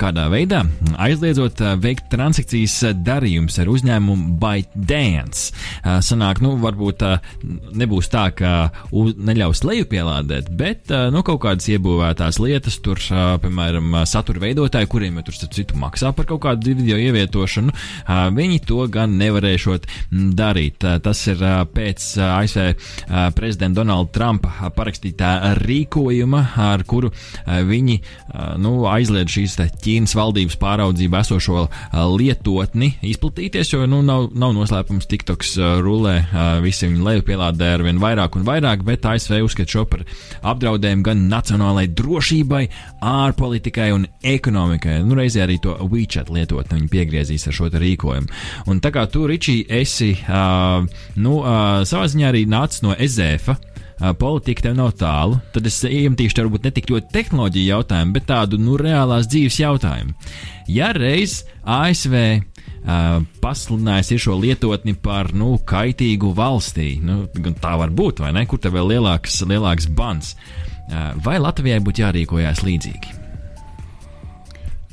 [0.00, 0.64] Kādā veidā?
[1.06, 5.54] Aizliedzot veikt transakcijas darījumus ar uzņēmumu ByteDance.
[6.02, 7.06] Sanāk, nu, varbūt
[7.78, 8.56] nebūs tā, ka
[8.90, 13.00] neļaus lejupielādēt, bet, nu, kaut kādas iebūvētās lietas, tur,
[13.42, 17.74] piemēram, satura veidotāji, kuriem tur citu maksā par kaut kādu video ievietošanu,
[18.34, 19.86] viņi to gan nevarēšot
[20.36, 20.84] darīt.
[21.04, 21.42] Tas ir
[21.74, 22.88] pēc ASV
[23.36, 25.30] prezidenta Donalda Trumpa parakstītā
[25.60, 27.10] rīkojuma, ar kuru
[27.44, 27.98] viņi
[28.62, 31.66] nu, aizliedz šīs Ķīnas valdības pāraudzībā esošo
[32.14, 36.16] lietotni izplatīties, jo nu, nav, nav noslēpums TikToks rulē,
[36.64, 40.04] visi viņi lejupielādē ar vien vairāk un vairāk, bet ASV uzskata šo par
[40.54, 42.62] apdraudējumu gan nacionālajai drošībai,
[43.04, 45.00] ārpolitikai un ekonomikai.
[45.04, 48.32] Nu, reizē arī to WeChat lietotni viņi piegriezīs ar šo rīkojumu.
[48.70, 50.84] Un tā kā tu, Ričī, esi uh,
[51.18, 52.94] nu, uh, savā ziņā arī nācis no.
[52.94, 58.14] Uh, politika tev nav tālu, tad es iemetīšu tev varbūt ne tik ļoti tehnoloģiju jautājumu,
[58.16, 60.16] bet tādu nu, reālās dzīves jautājumu.
[60.72, 66.96] Ja reiz ASV uh, pasludinājis šo lietotni par nu, kaitīgu valstī.
[67.04, 67.24] Nu,
[67.62, 68.46] tā var būt, vai ne?
[68.50, 70.34] Kur tev vēl lielāks, lielāks bans?
[71.24, 73.23] Vai Latvijai būtu jārīkojas līdzīgi?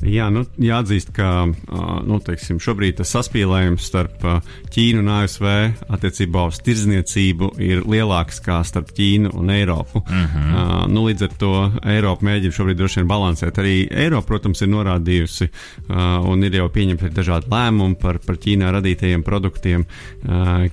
[0.02, 4.24] Jā, nu, jāatzīst, ka nu, teiksim, šobrīd tas saspīlējums starp
[4.74, 5.46] Ķīnu un ASV
[5.94, 10.02] attiecībā uz tirdzniecību ir lielāks kā starp Ķīnu un Eiropu.
[10.02, 10.48] Uh -huh.
[10.48, 11.52] uh, nu, līdz ar to
[11.94, 13.58] Eiropa mēģina šobrīd droši vien balansēt.
[13.62, 15.48] Arī Eiropa, protams, ir norādījusi
[16.26, 19.84] un ir jau pieņemti dažādi lēmumi par, par Ķīnā radītajiem produktiem,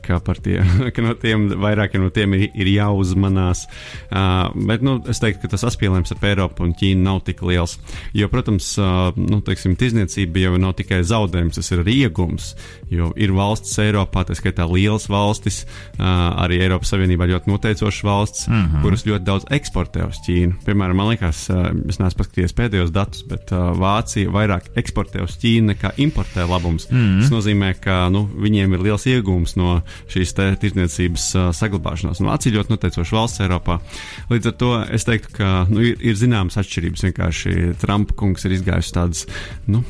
[0.02, 0.64] ka, tie,
[0.96, 3.68] ka no tiem vairākiem no tiem ir, ir jāuzmanās.
[4.56, 7.78] Bet nu, es teiktu, ka tas saspīlējums starp Eiropu un Ķīnu nav tik liels.
[8.14, 8.74] Jo, protams,
[9.30, 12.54] nu, teiksim, tirzniecība jau nav tikai zaudējums, tas ir arī iegums.
[12.90, 15.64] Jo ir valstis Eiropā, tā skaitā lielas valstis,
[16.00, 18.82] arī Eiropas Savienībā ļoti noteicošas valstis, mm -hmm.
[18.82, 20.60] kuras ļoti daudz eksportē uz Ķīnu.
[20.66, 21.50] Piemēram, man liekas,
[21.90, 26.90] es neesmu paskatījies pēdējos datus, bet Vācija vairāk eksportē uz Ķīnu nekā importē labumus.
[26.92, 27.22] Mm -hmm.
[27.22, 32.20] Tas nozīmē, ka nu, viņiem ir liels iegūms no šīs tirdzniecības saglabāšanās.
[32.20, 33.80] Nu, Vācija ļoti noteicoša valsts Eiropā.
[34.30, 37.04] Līdz ar to es teiktu, ka nu, ir, ir zināmas atšķirības.
[37.04, 39.26] Vienkārši Trumpa kungs ir izgājis tādu tādas
[39.70, 39.82] nu,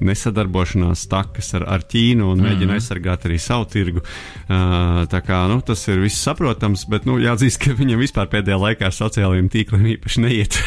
[0.00, 2.48] nesadarbošanās takas ar, ar Ķīnu un mm -hmm.
[2.48, 4.00] mēģina aizsargāt arī savu tirgu.
[4.48, 8.58] Uh, tā kā nu, tas ir viss saprotams, bet nu, jāatzīst, ka viņam vispār pēdējā
[8.58, 10.58] laikā sociālajiem tīkliem īpaši neiet.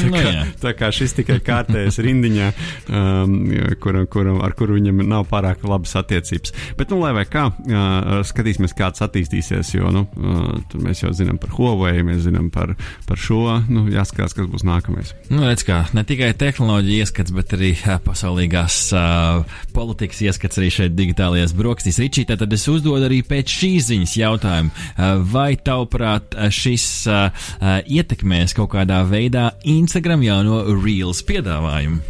[0.00, 2.52] tā, kā, no, tā kā šis tikai kārtējas rindiņā,
[2.88, 3.36] um,
[3.80, 6.52] kuram, kuram, ar kuru viņam nav pārāk labas attiecības.
[6.76, 11.38] Bet, nu, lai vai kā, uh, skatīsimies, kāds attīstīsies, jo nu, uh, mēs jau zinām
[11.38, 12.74] par Huawei, mēs zinām par,
[13.06, 13.60] par šo.
[13.68, 15.14] Nu, jāskatās, kas būs nākamais.
[15.30, 20.94] Nu, redz, kā, ne tikai tehnoloģija ieskats, bet arī pasaulīgās uh, politikas ieskats arī šeit
[20.96, 21.98] digitālajās brokastīs.
[21.98, 27.80] Ričī, tad es uzdodu arī pēc šīs ziņas jautājumu, uh, vai tavuprāt šis uh, uh,
[27.86, 32.00] ietekmēs kaut kādā veidā Instagram jauno Reels piedāvājumu?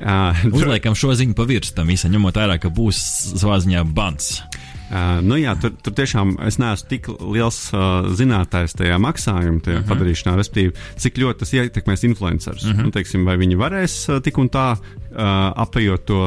[0.00, 3.00] Uh, Uzliekam šo ziņu pa virsmu tam visam, ņemot vērā, ka būs
[3.36, 4.38] savā ziņā bans.
[4.90, 9.78] Uh, nu, jā, tur, tur tiešām es neesmu tik liels uh, zinātājs tajā maksājuma tajā
[9.78, 9.90] uh -huh.
[9.92, 12.64] padarīšanā, respektīvi, cik ļoti tas ietekmēs influencerus.
[12.64, 12.82] Uh -huh.
[12.88, 16.18] nu, teiksim, vai viņi varēs uh, tik un tā uh, apējot to,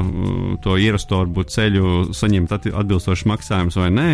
[0.63, 4.07] to ierasto varbūt, ceļu, saņemt atbilstošus maksājumus vai nē.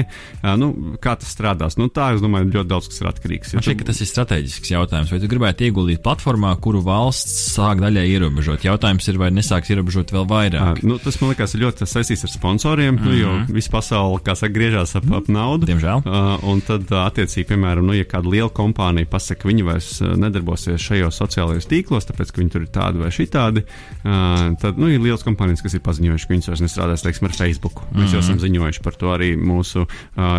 [0.43, 1.77] Uh, nu, kā tas strādās?
[1.77, 3.53] Nu, tā, es domāju, ļoti daudz kas ir atkarīgs.
[3.53, 5.11] Man šķiet, ka tas ir strateģisks jautājums.
[5.11, 8.65] Vai tu gribētu ieguldīt platformā, kuru valsts sāk daļai ierobežot?
[8.65, 10.83] Jautājums ir, vai nesāks ierobežot vēl vairāk?
[10.83, 13.05] Uh, nu, tas man liekas ļoti saistīts ar sponsoriem, mm -hmm.
[13.05, 13.53] nu, jo mhm.
[13.53, 15.67] visa pasaule, kā saka, griežās ap, ap naudu.
[15.69, 16.03] Diemžēl.
[16.03, 19.91] Uh, un tad, uh, attiecīgi, piemēram, nu, ja kāda liela kompānija pasaka, ka viņi vairs
[20.19, 24.89] nedarbosies šajos sociālajos tīklos, tāpēc, ka viņi tur ir tādi vai šitādi, uh, tad nu,
[24.91, 27.81] ir liels kompānijas, kas ir paziņojuši, ka viņas vairs nestrādās teiksim, ar Facebook.
[27.89, 28.13] Mēs mm -hmm.
[28.13, 28.43] jau esam mhm.
[28.45, 29.89] ziņojuši par to arī mūsu uh,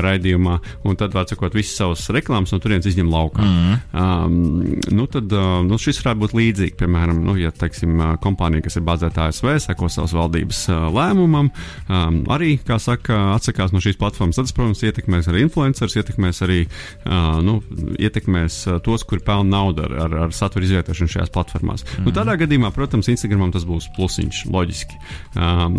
[0.04, 0.58] raidījumā.
[0.84, 3.42] Un tad, vārdsakot, visas savas reklāmas no turienes izņem laukā.
[3.42, 4.24] Mm -hmm.
[4.24, 6.76] um, nu, tad uh, nu, šis varētu būt līdzīgi.
[6.80, 11.50] Piemēram, nu, ja teiksim, kompānija, kas ir bāzēta ASV, seko savas valdības uh, lēmumam,
[11.88, 14.38] um, arī, kā saka, atsakās no šīs platformas.
[14.38, 17.59] Tad, protams, ietekmēs arī influencerus, ietekmēs arī uh, nu,
[17.98, 21.87] ietekmēs, tos, kuri pelna naudu ar, ar, ar satura izvietošanu šajās platformās.
[21.98, 24.98] Mm nu, tādā gadījumā, protams, Instagramam tas būs plusiņš loģiski.
[25.38, 25.79] Um,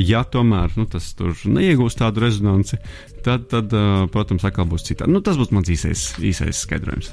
[0.00, 2.78] ja tomēr nu, tas tur neiegūs tādu rezonanci,
[3.26, 5.12] tad, tad uh, protams, atkal būs citādi.
[5.14, 7.12] Nu, tas būs mans īsais, īsais skaidrojums.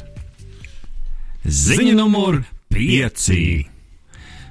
[1.46, 2.44] Ziņa numur
[2.76, 3.79] 5.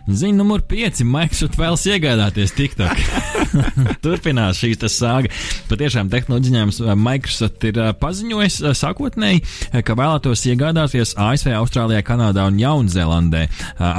[0.08, 1.02] Ziņa numur 5.
[1.04, 3.00] Microsoft vēlas iegādāties TikTok.
[4.04, 5.28] Turpinās šī sāga.
[5.68, 9.42] Patiešām tehnoloģiņām Microsoft ir paziņojis sākotnēji,
[9.84, 13.42] ka vēlētos iegādāties ASV, Austrālijā, Kanādā un Jaunzēlandē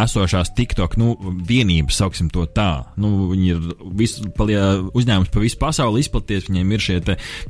[0.06, 1.12] esošās TikTok nu,
[1.46, 2.72] vienības, sauksim to tā.
[2.98, 3.70] Nu, viņi ir
[4.02, 7.00] visu, uzņēmums pa visu pasauli izplaties, viņiem ir šie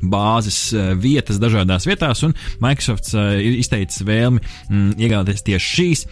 [0.03, 0.59] bāzes
[0.99, 6.05] vietas dažādās vietās, un Microsoft ir izteicis vēlmi mm, iegādāties tieši šīs.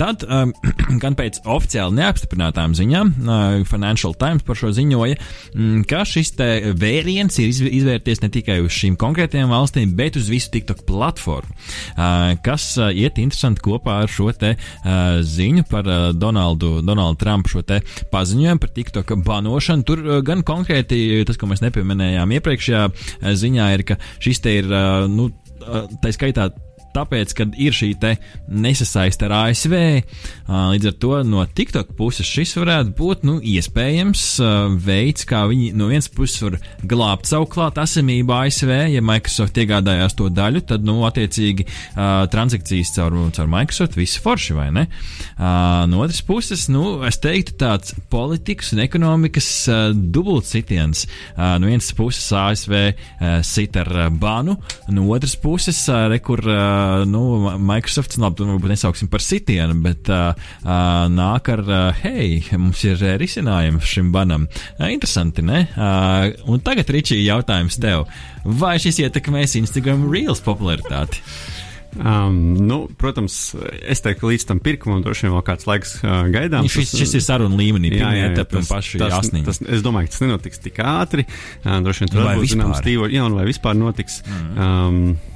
[0.00, 0.24] Tad,
[1.04, 3.10] gan pēc oficiālā oficiāli neapstiprinātām ziņām,
[3.66, 5.16] Financial Times par šo ziņoja,
[5.54, 6.34] mm, ka šis
[6.78, 11.50] vēriens ir izvērties ne tikai uz šīm konkrētajām valstīm, bet uz visu TikTok platformu,
[12.44, 17.80] kas iet interesanti kopā ar šo te ziņu par Donaldu, Donaldu Trumpu šo te
[18.12, 19.84] paziņojumu par TikTok banošanu.
[19.84, 24.70] Tur gan konkrēti tas, ko mēs nepieminējām iepriekšējā ziņā, ir, ka šis te ir,
[25.10, 25.30] nu,
[26.02, 26.52] tā skaitā
[26.94, 27.92] tāpēc, ka ir šī
[28.48, 29.74] nesasaiste ar ASV.
[30.48, 34.24] Līdz ar to no TikTok puses šis varētu būt nu, iespējams
[34.84, 38.72] veids, kā viņi no vienas puses var glābt savu klāta esamību ASV.
[38.94, 41.66] Ja Microsoft iegādājās to daļu, tad, nu, attiecīgi,
[42.32, 44.86] transakcijas caur, caur Microsoft viss forši, vai ne?
[45.90, 49.50] No otras puses, nu, es teiktu, tāds politikas un ekonomikas
[49.94, 51.06] dubultsitiens.
[51.36, 52.76] No vienas puses ASV
[53.46, 54.58] sit ar banu,
[54.92, 55.80] no otras puses,
[56.12, 56.44] rekur
[57.08, 57.24] nu,
[57.58, 60.32] Microsoft, labi, to varbūt nesauksim par sitienu, bet uh,
[60.64, 64.48] uh, nāk ar, uh, hei, mums ir uh, risinājums šim banam.
[64.78, 65.66] Uh, interesanti, ne?
[65.74, 68.08] Uh, un tagad, Ričī, jautājums tev.
[68.44, 71.22] Vai šis ietekmēs Instagram Reels popularitāti?
[71.94, 73.54] Um, nu, protams,
[73.86, 76.66] es teiktu, ka līdz tam pirkumam droši vien vēl kāds laiks uh, gaidām.
[76.66, 79.44] Šis, tas, šis ir saruna līmenī, jā, jā, jā, tas, paši tas, jasnī.
[79.46, 81.26] tas, es domāju, ka tas nenotiks tik ātri.
[81.62, 84.24] Uh, droši vien tur būs zināms stīvo, jā, un vai vispār notiks.
[84.26, 84.58] Mm.
[84.58, 85.33] Um,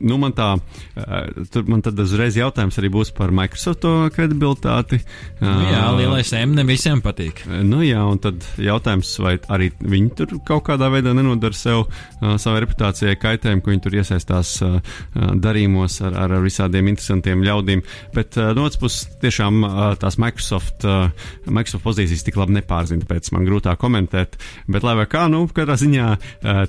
[0.00, 3.84] nu, man tā, uh, tur man tad uzreiz jautājums arī būs par Microsoft
[4.14, 5.00] kredibilitāti.
[5.40, 7.42] Uh, jā, lielais M ne visiem patīk.
[7.66, 11.86] Nu jā, un tad jautājums, vai arī viņi tur kaut kādā veidā nenodara sev,
[12.20, 14.52] savai reputācijai kaitējumu, ka viņi tur iesaistās
[15.14, 17.82] darījumos ar, ar visādiem interesantiem ļaudīm.
[18.14, 19.64] Bet no otras puses, tiešām
[20.00, 20.86] tās Microsoft,
[21.46, 24.38] Microsoft pozīcijas tik labi nepārzina, tāpēc man grūtāk komentēt.
[24.70, 26.08] Bet, lai vai kā, nu, katrā ziņā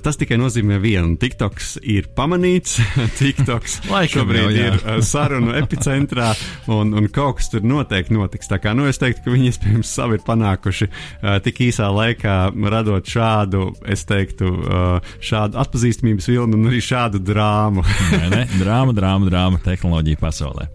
[0.04, 1.16] tas tikai nozīmē vienu.
[1.20, 2.78] TikToks ir pamanīts,
[3.22, 3.78] TikToks
[4.14, 6.32] šobrīd jau, ir uh, sarunu epicentrā,
[6.72, 8.50] un, un kaut kas tur noteikti notiks.
[8.50, 12.36] Tā kā nu, es teiktu, ka viņi iespējams savi ir panākuši uh, tik īsā laikā,
[12.74, 17.86] radot šādu, es teiktu, uh, šādu atpazīstamības vilnu un arī šādu drāmu.
[18.12, 18.46] Nē, ne?
[18.62, 20.68] Drāma, drāma, drāma tehnoloģija pasaulē.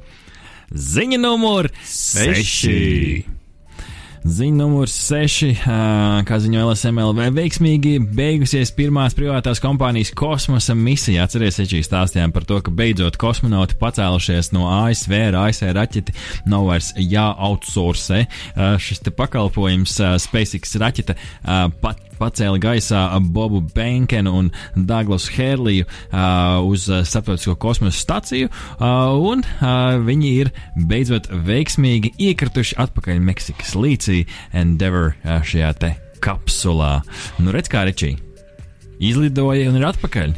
[0.68, 3.37] Ziņa numur 6.
[4.26, 5.62] Ziņa numurs 6,
[6.28, 11.28] kā ziņo LSMLV, veiksmīgi beigusies pirmās privātās kompānijas kosmosa misija.
[11.28, 16.16] Atcerieties, šī stāstījām par to, ka beidzot kosmonauti pacēlušies no ASV ar ASV raķeti,
[16.50, 18.24] nav vairs jāoutsource.
[18.84, 21.18] Šis te pakalpojums SpaceX raķeta
[21.84, 23.04] pat pacēla gaisā
[23.34, 30.52] Bobu Benkenu un Douglasu Hērliju uh, uz starptautisko kosmosa staciju, uh, un uh, viņi ir
[30.90, 34.24] beidzot veiksmīgi iekrituši atpakaļ Meksikas līcī
[34.58, 37.02] Endeavour uh, šajā te kapsulā.
[37.42, 38.16] Nu, redz, kā rečī,
[39.00, 40.34] izlidoja un ir atpakaļ.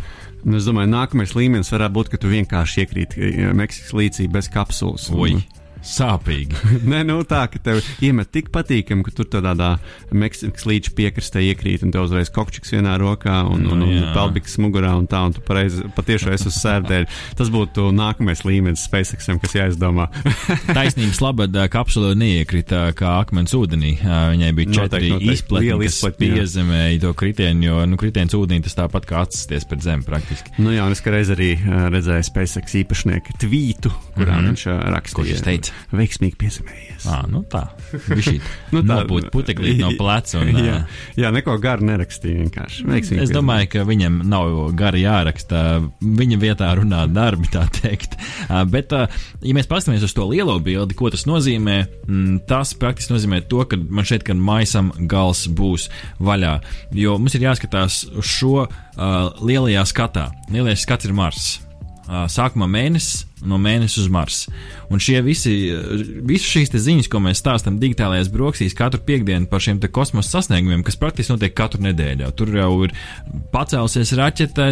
[0.46, 3.16] Nu, es domāju, nākamais līmenis varētu būt, ka tu vienkārši iekrīt
[3.60, 5.10] Meksikas līcī bez kapsulas.
[5.12, 5.42] Oi.
[5.86, 6.58] Sāpīgi.
[6.92, 9.72] Nē, nu tā, ka tev iemet tik patīkami, ka tur tādā
[10.12, 14.12] Meksikas līča piekrastē iekrīt un tev uzreiz kokčiks vienā rokā un, un, un Jā.
[14.16, 17.08] pelbiks mugurā un tā, un tu pareizi patiešām esi uz sērdēļ.
[17.40, 20.10] Tas būtu nākamais līmenis SpaceXam, kas jāizdomā.
[20.78, 23.96] Taisnības labad kapsula neiekrita kā akmens ūdenī.
[24.04, 25.14] Viņai bija četri
[25.60, 30.06] Liela kas piezemēja to kritienu, jo nu, kritiens ūdenī tas tāpat kā atsisties pret zemi
[30.08, 30.54] praktiski.
[30.62, 31.52] nu, jā, un es reiz arī
[31.94, 34.54] redzēju SpaceX īpašnieku tvītu, kurā mm -hmm.
[34.54, 34.66] viņš
[34.96, 35.69] rakstīja, Ko viņš teica?
[35.96, 37.06] Veiksmīgi piezemējies.
[37.10, 37.66] À, nu tā,
[38.76, 40.42] Nu tā- nopūt puteklīt no pleca.
[40.42, 40.78] Un, jā,
[41.20, 42.86] jā, neko garu nerakstīja vienkārši.
[42.90, 45.64] Veiksmīgi Es domāju, ka viņam nav gari jāraksta.
[46.02, 48.18] Viņa vietā runā darbi, tā teikt.
[48.72, 51.78] Bet, ja mēs paskatāmies uz to lielo bildi, ko tas nozīmē,
[52.50, 56.58] tas praktiski nozīmē to, ka man šeit, ka maisam gals būs vaļā.
[56.98, 58.70] Jo mums ir jāskatās uz šo uh,
[59.42, 60.30] lielajā skatā.
[60.54, 61.58] Lielais skats ir Mars.
[62.10, 64.54] Sākumā mēnesis, no mēneša uz Marsu.
[64.90, 65.54] Un šie visi,
[66.26, 70.98] visas šīs ziņas, ko mēs stāstām digitālajās brokastīs katru piekdienu par šiem kosmosa sasniegumiem, kas
[71.00, 72.32] praktiski notiek katru nedēļu.
[72.40, 72.96] Tur jau ir
[73.54, 74.68] pacēlusies raķete,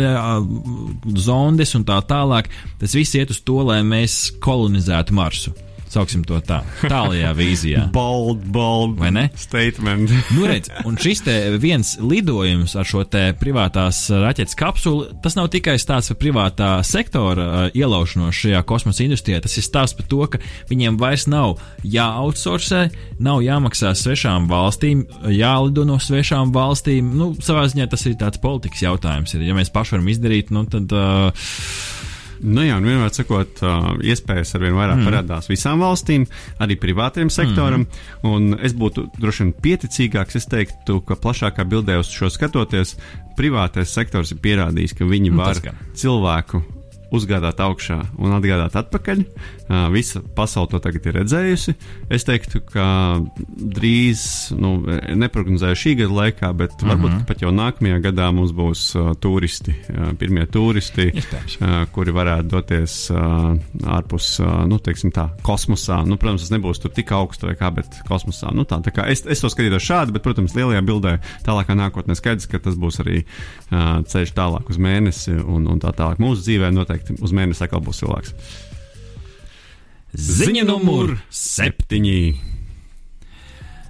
[1.28, 2.50] zondes un tā tālāk.
[2.82, 5.54] Tas viss iet uz to, lai mēs kolonizētu Marsu.
[5.88, 7.86] Sauksim to tā, tālajā vīzijā.
[7.96, 9.28] Bold, bold Vai ne?
[9.40, 10.12] statement.
[10.36, 15.48] Nu, redz, un šis te viens lidojums ar šo te privātās raķetes kapsulu, tas nav
[15.54, 19.40] tikai stāsts par privātā sektora ielaušanos šajā kosmosa industrijā.
[19.44, 22.88] Tas ir stāsts par to, ka viņiem vairs nav jāoutsourcē,
[23.24, 27.14] nav jāmaksā svešām valstīm, jālido no svešām valstīm.
[27.18, 29.38] Nu, savā ziņā tas ir tāds politikas jautājums.
[29.38, 29.48] Ir.
[29.48, 30.92] Ja mēs paši varam izdarīt, nu, tad.
[30.92, 31.87] Uh,
[32.42, 33.62] Nu jā, un vienmēr sakot,
[34.06, 35.10] iespējas ar vien vairāk mm.
[35.10, 36.28] parādās visām valstīm,
[36.64, 37.88] arī privātajam sektoram.
[37.88, 38.32] Mm.
[38.32, 40.40] Un es būtu droši vien pieticīgāks.
[40.40, 42.96] Es teiktu, ka plašākā bildē uz šo skatoties,
[43.38, 45.80] privātais sektors ir pierādījis, ka viņi Nu, var gan.
[45.98, 46.64] cilvēku
[47.14, 49.24] uzgādāt augšā un atgādāt atpakaļ.
[49.68, 51.74] Uh, visa pasaule to tagad ir redzējusi.
[52.14, 52.88] Es teiktu, ka
[53.48, 54.22] drīz,
[54.60, 54.78] nu,
[55.20, 56.92] neprognozēju šī gada laikā, bet mm -hmm.
[56.92, 61.58] varbūt pat jau nākamajā gadā mums būs uh, turisti, uh, pirmie turisti, Iespējams.
[61.62, 66.06] uh, kuri varētu doties uh, ārpus, uh, nu, teiksim tā, kosmosā.
[66.06, 68.52] Nu, protams, tas nebūs tur tik augstu vai kā, bet kosmosā.
[68.54, 72.16] Nu, tā, tā kā es, es to skatītos šādi, bet, protams, lielajā bildē tālākā nākotnē
[72.16, 76.20] skaidrs, ka tas būs arī uh, ceļš tālāk uz mēnesi un, un tā tālāk.
[76.20, 78.36] Mūsu dzīvē noteikti uz mēnesi atkal būs cilvēks.
[80.18, 82.22] ziņa numur septiņi.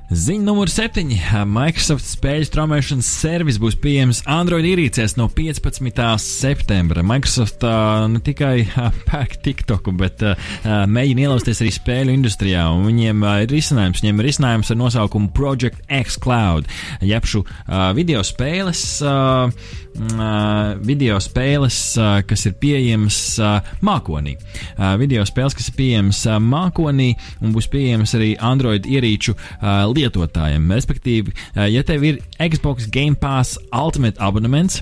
[0.07, 1.09] Ziņa numur 7.
[1.51, 5.99] Microsoft spēļu straumēšanas servis būs pieejams Android ierīcēs no 15.
[6.23, 7.03] septembra.
[7.03, 10.39] Microsoft uh, ne tikai uh, pērk TikToku, bet uh,
[10.87, 12.63] mēģina ielausties arī spēļu industrijā.
[12.85, 16.71] Viņiem uh, ir risinājums, viņiem ir risinājums ar nosaukumu Project X Cloud.
[17.03, 19.51] Jebšu uh, video spēles, uh,
[20.85, 21.77] video spēles
[22.27, 23.17] kas ir pieejamas
[23.85, 24.35] mākonī.
[25.01, 27.09] Video spēles, kas ir pieejamas mākonī
[27.41, 29.33] un būs pieejamas arī Android ierīču
[29.97, 30.69] lietotājiem.
[30.77, 31.33] Respektīvi,
[31.73, 34.81] ja tev ir Xbox Game Pass Ultimate abonements,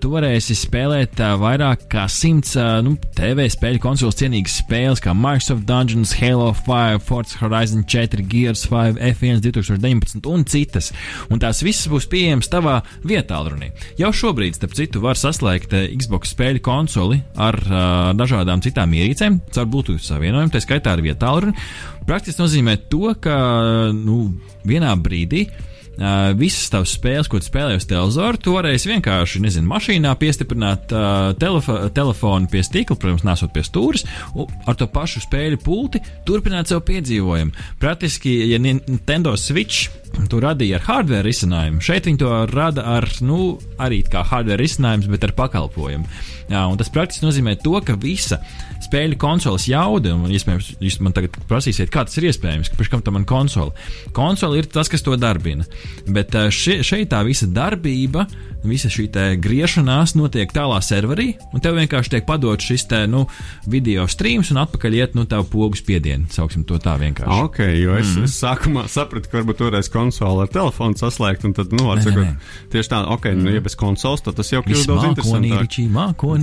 [0.00, 2.54] tu varēsi spēlēt vairāk kā simts
[2.86, 8.66] nu, TV spēļu konsoles cienīgas spēles, kā Microsoft Dungeons, Halo 5, Forza Horizon 4, Gears
[8.70, 10.92] 5, F1 2019 un citas.
[11.32, 13.72] Un tās visas būs pieejamas tavā vietā, runī.
[13.98, 19.40] Jau šobrīd, starp citu, var saslēgt uh, Xbox spēļu konsoli ar uh, dažādām citām ierīcēm,
[19.54, 21.32] caur Bluetooth savienojumu, tā skaitā ar vietā.
[22.06, 23.38] Praktiski nozīmē to, ka
[23.96, 24.28] nu,
[24.68, 25.46] vienā brīdī
[25.96, 30.92] Uh, visas tavas spēles, ko tu spēlēji uz televizoru, tu varēsi vienkārši, nezinu, mašīnā piestiprināt
[30.92, 34.04] uh, telefo telefonu pie stikla, protams, nesot pie stūres,
[34.36, 37.56] un ar to pašu spēļu pulti turpināt savu piedzīvojumu.
[37.80, 39.88] Praktiski, ja Nintendo Switch
[40.30, 45.10] to radīja ar hardware risinājumu, šeit viņi to rada ar, nu, arī kā hardware risinājums,
[45.12, 46.08] bet ar pakalpojumu.
[46.46, 48.38] Jā, un tas praktiski nozīmē to, ka visa
[48.86, 53.04] spēļu konsoles jauda, un iespējams, jūs man tagad prasīsiet, kā tas ir iespējams, ka pirms
[53.06, 53.74] tam man konsole.
[54.16, 55.66] Konsole ir tas, kas to darbina.
[56.06, 58.26] Bet še, šeit tā visa darbība,
[58.66, 59.08] visa šī
[59.42, 63.24] griešanās notiek tālā serverī, un tev vienkārši tiek padot šis te, nu,
[63.70, 67.42] video streams, un atpakaļ iet, nu, tavu pogu spiedienu, sauksim to tā vienkārši.
[67.46, 68.26] Ok, jo es, mm.
[68.26, 70.05] es sākumā sapratu, ka varbūt toreiz konsole
[70.44, 73.44] ar telefonu saslēgt, tad, nu, atsakot, tieši tā, ok, mm.
[73.44, 75.66] nu, ja bez konsoles, tad tas jau kļūst daudz interesantāk.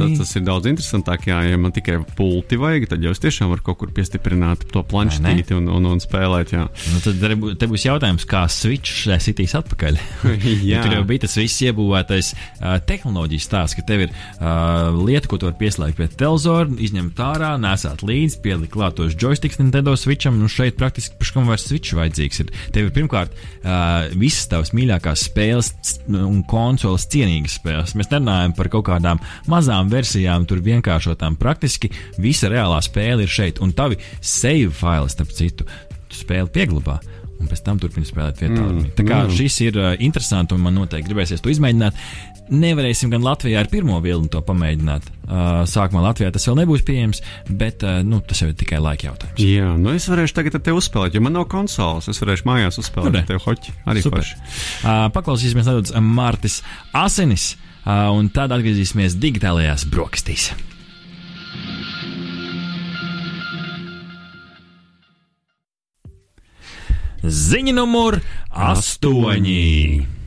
[0.04, 3.52] Tad tas ir daudz interesantāk, jā, ja man tikai pulti vajag, tad jau es tiešām
[3.54, 6.68] varu kaut kur piestiprināt to planšetīti un, un, un spēlēt, jā.
[6.94, 10.00] Nu, tad te bū- te būs jautājums, kā Switch sitīs atpakaļ.
[10.64, 10.84] Jā.
[10.84, 15.40] Tur jau bija tas viss iebūvētais uh, tehnoloģijas stāsts, ka tev ir uh, lieta, ko
[15.40, 20.40] tu vari pieslēgt pie televizora, izņemt ārā, nesāt līdzi, pielikt klāt tos joysticks Nintendo Switcham.
[20.42, 22.44] Nu, šeit praktiski pašam vairs Switch vajadzīgs.
[22.44, 22.54] Ir.
[22.76, 25.72] Tev ir pirmkārt uh, visas tavas mīļākās spēles
[26.10, 27.96] un konsoles cienīgas spēles.
[28.00, 31.38] Mēs nerunājam par kaut kādām mazām versijām, tur vienkāršotām.
[31.42, 31.92] Praktiski
[32.22, 35.68] visa reālā spēle ir šeit, un tavi save faili, starp citu,
[36.08, 37.00] tu spēli pieglabā.
[37.44, 38.62] Un pēc tam turpināt spēlēt vietā.
[38.64, 39.34] Mm, tā kā mm.
[39.36, 41.98] šis ir uh, interesants, un man noteikti gribēsies to izmēģināt.
[42.52, 45.06] Nevarēsim gan Latvijā ar pirmo vilnu to pamēģināt.
[45.24, 49.08] Uh, sākumā Latvijā tas vēl nebūs pieejams, bet uh, nu, tas jau ir tikai laika
[49.08, 49.40] jautājums.
[49.40, 52.10] Jā, nu es varēšu tagad te uzspēlēt, jo man nav konsoles.
[52.12, 53.76] Es varēšu mājās uzspēlēt Nu, ar tevi hoķi.
[53.88, 54.20] Arī Super.
[54.20, 54.42] paši.
[54.84, 56.60] Uh, paklausīsimies nedaudz Mārtis
[56.92, 57.54] Asinis,
[57.86, 60.52] uh, un tad atgriezīsimies digitālajās brokastīs.
[67.24, 68.20] Ziņa numur
[68.52, 70.23] 8.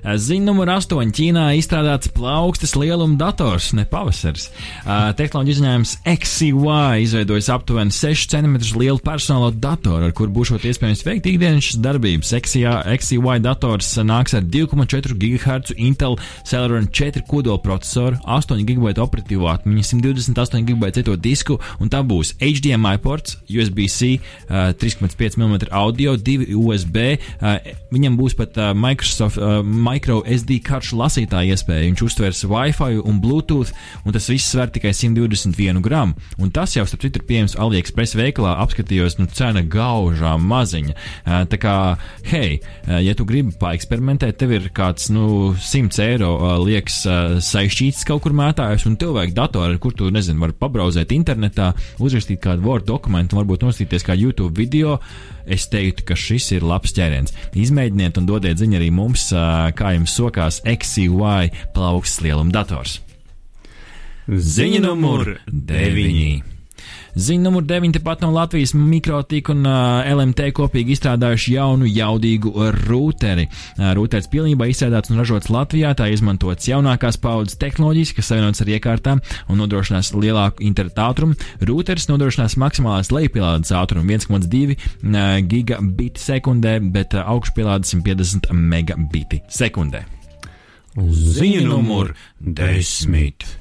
[0.00, 1.10] Ziņa numur 8.
[1.12, 4.48] Ķīnā izstrādāts plaukstas lieluma dators, ne pavasaris.
[4.80, 11.04] Uh, Tehnoloģija uzņēmums XCY izveidojis aptuveni 6 cm lielu personālo datoru, ar kuru būšot iespējams
[11.04, 12.32] veikt ikdienas darbības.
[12.40, 16.16] XCY dators nāks ar 2,4 GHz Intel
[16.48, 22.32] Celeron 4 kodola procesoru, 8 GB operatīvo atmiņu, 128 GB cieto disku, un tā būs
[22.40, 24.16] HDMI ports, USB-C,
[24.48, 27.20] uh, 3,5 mm audio, 2 USB.
[27.40, 27.60] Uh,
[27.92, 29.40] viņam būs pat Microsoft
[29.90, 31.88] micro SD karšu lasītāja iespēja.
[31.88, 33.74] Viņš uztvers Wi-Fi un Bluetooth,
[34.06, 36.14] un tas viss sver tikai 121 gramu.
[36.40, 38.56] Un tas jau, starp citu, ir pieejams AliExpress veikalā.
[38.62, 40.96] Apskatījos, nu, cena gaužā maziņa.
[41.50, 41.74] Tā kā,
[42.30, 46.32] hei, ja tu gribi paeksperimentēt, tev ir kāds, nu, 100 eiro
[46.62, 47.02] liekas
[47.44, 51.72] saistīts kaut kur mētājs, un tev vajag datoru, ar kur tu, nezinu, vari pabrauzēt internetā,
[52.02, 54.98] uzrakstīt kādu Word dokumentu, varbūt nostīties kā YouTube video.
[55.50, 57.32] Es teiktu, ka šis ir labs ķēriens.
[57.58, 59.30] Izmēģiniet un dodiet ziņu arī mums,
[59.80, 63.00] kā jums sokās XCY plaukstas lieluma dators.
[64.30, 66.59] Ziņa numur 9.
[67.14, 73.48] Ziņa numur 9 tepat no Latvijas mikrotika un uh, LMT kopīgi izstrādājuši jaunu jaudīgu rūteri.
[73.48, 78.72] Uh, Rūteris pilnībā izstrādāts un ražots Latvijā, tā izmantots jaunākās paudzes tehnoloģijas, kas savienotas ar
[78.76, 81.50] iekārtām un nodrošinās lielāku internetu ātrumu.
[81.66, 90.06] Rūteris nodrošinās maksimālās lejpielādes ātrumu 1,2 uh, gigabiti sekundē, bet uh, augšpielādes 150 megabiti sekundē.
[90.96, 93.59] Ziņa numur 10.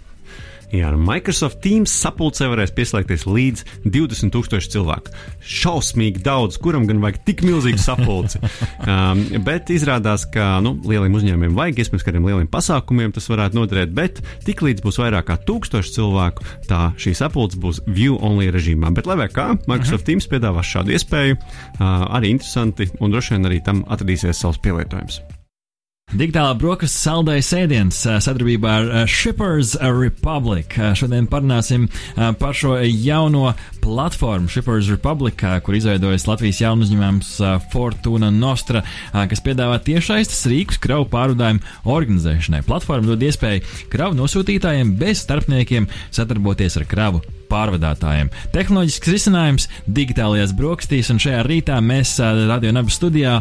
[0.69, 5.13] Jā, nu, Microsoft Teams sapulcē varēs pieslēgties līdz 20,000 cilvēku.
[5.41, 8.41] Šausmīgi daudz, kuram gan vajag tik milzīgu sapulci.
[8.85, 13.95] um, bet izrādās, ka nu, lieliem uzņēmumiem vajag, iespējams, kādiem lieliem pasākumiem tas varētu noderēt,
[13.97, 18.93] bet tiklīdz būs vairāk kā 1000 cilvēku, tā šī sapulce būs view-only režīmā.
[18.93, 23.61] Bet, lai kā, Microsoft Teams piedāvās šādu iespēju, uh, arī interesanti, un droši vien arī
[23.65, 25.23] tam atradīsies savs pielietojums.
[26.09, 30.73] Digitālā brokastis saldējas ēdiens sadarbībā ar Shippers Republic.
[30.97, 31.85] Šodien parunāsim
[32.41, 33.51] par šo jauno
[33.83, 37.31] platformu Shippers Republic, kur izveidojas Latvijas jaunu uzņēmums
[37.69, 38.81] Fortuna Nostra,
[39.13, 42.65] kas piedāvā tiešaistas rīkus kravu pārvadājumu organizēšanai.
[42.65, 48.29] Platforma dod iespēju kravu nosūtītājiem bez starpniekiem sadarboties ar kravu pārvadātājiem.
[48.53, 53.39] Tehnoloģisks risinājums digitālajās brokastīs, un šajā rītā mēs Radio Naba studijā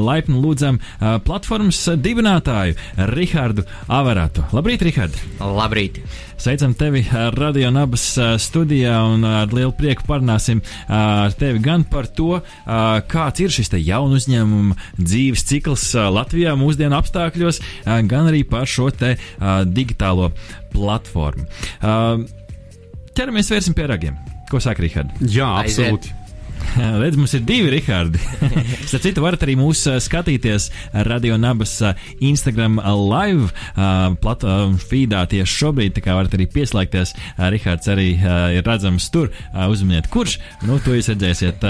[0.00, 0.80] laipni lūdzam
[1.26, 2.78] platformas dibinātāju
[3.14, 4.46] Rihardu Avaratu.
[4.54, 5.18] Labrīt, Rihard!
[5.40, 6.00] Labrīt!
[6.44, 7.04] Sveicam tevi
[7.38, 8.02] Radio Nabas
[8.42, 10.60] studijā un ar lielu prieku parunāsim
[10.90, 12.40] ar tevi gan par to,
[13.08, 17.62] kāds ir šis te jaunu uzņēmumu dzīves cikls Latvijā mūsdienu apstākļos,
[18.10, 19.14] gan arī par šo te
[19.70, 20.32] digitālo
[20.74, 21.46] platformu.
[21.80, 21.94] Ā,
[23.14, 24.18] ķeramies vērsim pie ragiem.
[24.50, 25.24] Ko saka Rihards?
[25.32, 25.88] Jā, Aiziet.
[25.88, 26.20] absolūti.
[27.02, 28.18] Redz, mums ir divi Rihardi.
[28.88, 30.68] Starp citu, varat arī mūs ā, skatīties
[31.06, 31.92] Radio Nabas ā,
[32.24, 33.50] Instagram ā, live
[34.22, 34.46] plat,
[34.82, 37.14] feedā tieši šobrīd, tā kā varat arī pieslēgties.
[37.54, 38.08] Rihards arī
[38.56, 39.30] ir redzams tur.
[39.68, 41.64] Uzminiet, kurš, nu, to jūs redzēsiet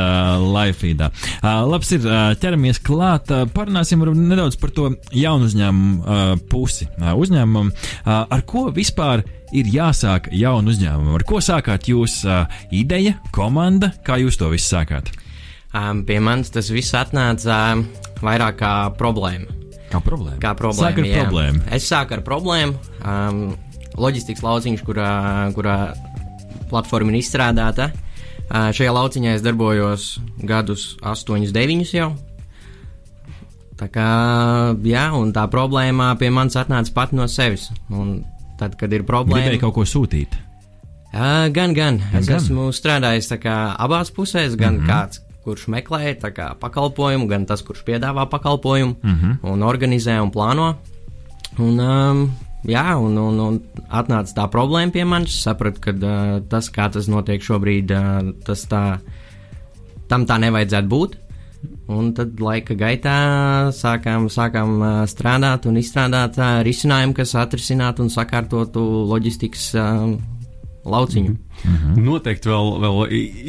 [0.45, 1.11] live feedā.
[1.43, 2.09] Labs ir,
[2.41, 6.89] ķeramies klāt, parunāsim nedaudz par to jaunu uzņēmumu pusi.
[7.01, 7.15] Ā,
[8.25, 9.25] ar ko vispār
[9.55, 11.15] ir jāsāk jaunu uzņēmumu.
[11.19, 12.21] Ar ko sākāt jūs?
[12.27, 15.13] Uh, ideja, komanda, kā jūs to visu sākāt?
[15.75, 17.87] Um, pie manis tas viss atnāca um,
[18.23, 19.51] vairāk kā problēma.
[19.91, 20.41] Kā problēma?
[20.43, 21.23] Kā problēma Sāk ar jā.
[21.23, 21.65] problēmu.
[21.75, 22.77] Es sāku ar problēmu.
[23.03, 23.41] Um,
[23.99, 25.11] loģistikas lauciņš, kurā,
[25.55, 25.79] kurā
[26.71, 27.91] platforma ir izstrādāta.
[28.45, 30.09] Uh, šajā lauciņā es darbojos
[30.47, 32.13] gadus 8, 9 jau.
[33.75, 34.09] Tā kā,
[34.87, 37.73] jā, tā problēma pie manis atnāca pat no sevis.
[37.91, 38.21] Un
[38.59, 40.37] tad, kad ir problēma, Gribēju kaut ko sūtīt.
[41.15, 42.01] Uh, gan, gan.
[42.17, 42.41] Es gan.
[42.41, 44.81] esmu strādājis abās pusēs, gan mm.
[44.81, 44.89] -hmm.
[44.89, 49.15] kāds, kurš meklē tā kā pakalpojumu, gan tas, kurš piedāvā pakalpojumu mm.
[49.15, 49.53] -hmm.
[49.53, 50.75] un organizē un plāno.
[51.59, 52.31] Un, um,
[52.67, 55.43] jā, un, un, un atnāca tā problēma pie manis.
[55.43, 58.99] Sapratu, ka uh, tas, kā tas notiek šobrīd, uh, tas tā,
[60.09, 61.17] tam tā nevajadzētu būt.
[61.93, 63.17] Un tad laika gaitā
[63.77, 64.79] sākām, sākām
[65.11, 68.81] strādāt un izstrādāt risinājumu, kas atrisinātu un sakārtotu
[69.11, 69.89] loģistikas ā,
[70.89, 71.35] lauciņu.
[71.65, 72.01] Mhm.
[72.05, 72.99] Noteikti vēl, vēl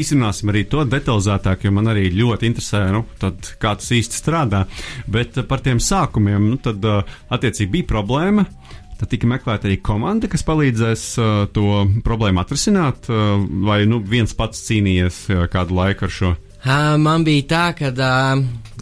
[0.03, 4.65] izrunāsim arī to detalizētāk, jo man arī ļoti interesē, nu, tad, kā tas īsti strādā.
[5.07, 8.47] Bet par tiem sākumiem, nu, tad attiecīgi bija problēma.
[8.95, 13.33] Tad tika meklēta arī komanda, kas palīdzēs uh, to problēmu atrisināt, uh,
[13.67, 16.31] vai nu, viens pats cīnījies uh, kādu laiku ar šo.
[16.65, 18.13] Ā, Man bija tā, ka ā,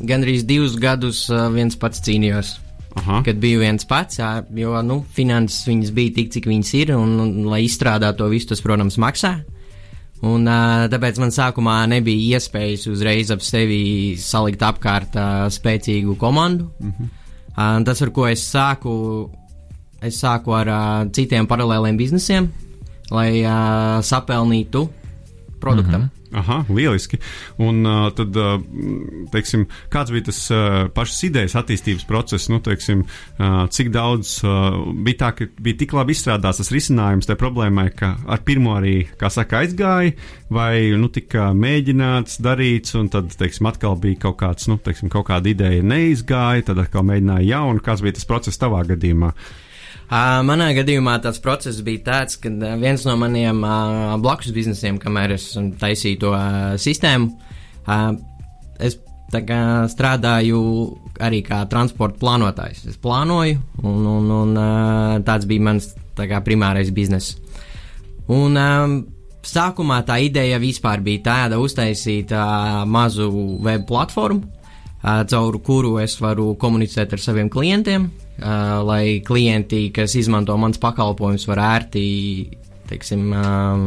[0.08, 2.56] gandrīz divus gadus ā, viens pats cīnījos.
[3.02, 3.24] Aha.
[3.26, 7.18] Kad biju viens pats, ā, jo nu, finanses viņas bija tik, cik viņas ir, un,
[7.20, 9.34] un lai izstrādātu to visu, tas, protams, maksā.
[10.24, 16.72] Un, ā, tāpēc man sākumā nebija iespējas uzreiz ap sevi salikt apkārt ā, spēcīgu komandu.
[16.80, 17.86] Mm -hmm.
[17.86, 19.30] Tas, ar ko es sāku,
[20.02, 22.52] es sāku ar ā, citiem paralēliem biznesiem,
[23.12, 24.88] lai ā, sapelnītu
[25.60, 26.02] produktam.
[26.02, 26.23] Mm -hmm.
[26.34, 27.20] Aha, lieliski.
[27.62, 28.58] Un uh, tad, uh,
[29.34, 32.50] teiksim, kāds bija tas uh, pašas idejas attīstības process?
[32.50, 37.30] Nu, teiksim, uh, cik daudz uh, bija tā, ka bija tik labi izstrādāts tas risinājums
[37.30, 40.16] tai problēmai, ka ar pirmo arī, kā saka, aizgāja,
[40.54, 45.30] vai nu, tika mēģināts, darīts, un tad, teiksim, atkal bija kaut kāds, nu, teiksim, kaut
[45.30, 47.86] kāda ideja neizgāja, tad atkal mēģināja jaunu.
[47.86, 49.34] Kāds bija tas process tavā gadījumā?
[49.34, 49.60] Uh,
[50.48, 53.64] manā gadījumā tāds process bija tāds, ka viens no maniem
[54.24, 56.36] blakus biznesiem, kamēr es taisīju to
[56.82, 57.32] sistēmu,
[58.80, 59.00] es
[59.34, 60.60] kā strādāju
[61.24, 62.86] arī kā transporta plānotājs.
[62.92, 64.58] Es plānoju, un, un, un
[65.26, 67.38] tāds bija mans tā kā, primārais bizness.
[68.32, 68.98] Un um,
[69.44, 73.30] sākumā tā ideja vispār bija tāda uztaisīt uh, mazu
[73.64, 78.08] web platformu, uh, caur kuru es varu komunicēt ar saviem klientiem,
[78.40, 82.08] uh, lai klienti, kas izmanto mans pakalpojumus, var ērti,
[82.90, 83.86] teiksim, um,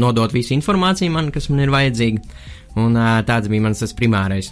[0.00, 2.36] nodot visu informāciju man, kas man ir vajadzīga.
[2.82, 4.50] Un uh, tāds bija mans tas primārais.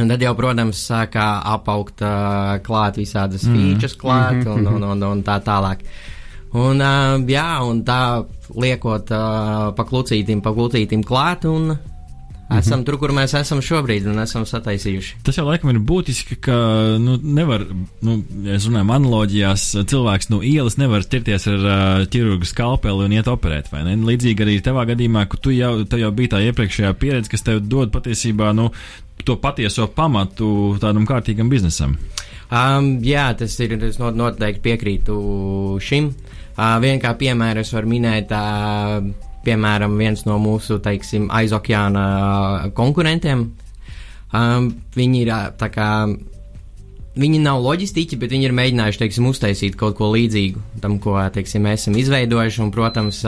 [0.00, 3.54] Un tad jau, protams, sākā apaugt uh, klāt visādas mm.
[3.54, 5.84] features klāt un, un, un, un tā tālāk.
[6.54, 7.98] Un, uh, jā, un tā
[8.54, 11.76] liekot uh, pa klucītim, pa klucītim klāt, un
[12.50, 12.58] -hmm.
[12.58, 15.16] esam tur, kur mēs esam šobrīd, un esam sataisījuši.
[15.24, 16.56] Tas jau laikam ir būtiski, ka
[17.00, 17.66] nu, nevar,
[18.02, 23.12] nu, ja es runāju analoģijās, cilvēks no ielas nevar tirties ar uh, ķirurgu skalpeli un
[23.12, 23.72] iet operēt?
[23.72, 27.90] Līdzīgi arī tavā gadījumā, ka tu jau, jau bija tā iepriekšējā pieredze, kas tev dod
[27.94, 28.70] patiesībā, nu,
[29.24, 31.96] to patieso pamatu tādam kārtīgam biznesam.
[32.52, 33.72] Um, jā, tas ir.
[33.82, 36.12] Es not- noteikti piekrītu šim.
[36.54, 39.02] Uh, Vienu kā piemēru es varu minēt, uh,
[39.46, 42.04] piemēram, viens no mūsu, teiksim, aizokeāna
[42.76, 43.48] konkurentiem.
[44.34, 45.88] Um, viņi ir ā, tā kā.
[47.14, 51.62] Viņi nav loģistiķi, bet viņi ir mēģinājuši, teiksim, uztaisīt kaut ko līdzīgu tam, ko, teiksim,
[51.62, 53.20] mēs esam izveidojuši, un, protams,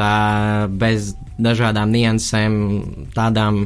[0.74, 2.56] bez dažādām niansēm,
[3.14, 3.60] tādām,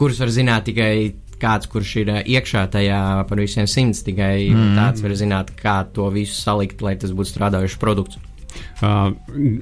[0.00, 1.12] kuras var zināt tikai
[1.42, 4.74] kāds, kurš ir iekšā tajā par visiem simts, tikai mm.
[4.78, 8.18] tāds var zināt, kā to visu salikt, lai tas būtu strādājušs produkts.
[8.82, 9.12] Uh,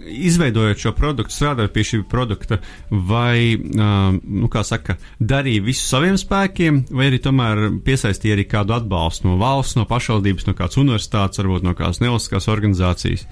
[0.07, 2.61] izveidojot šo produktu, strādājot pie šī produkta,
[2.91, 8.77] vai, uh, nu, kā saka, darīja visu saviem spēkiem, vai arī tomēr piesaistīja arī kādu
[8.79, 13.27] atbalstu no valsts, no pašvaldības, no kādas universitātes, varbūt no kādas nevalstiskās organizācijas?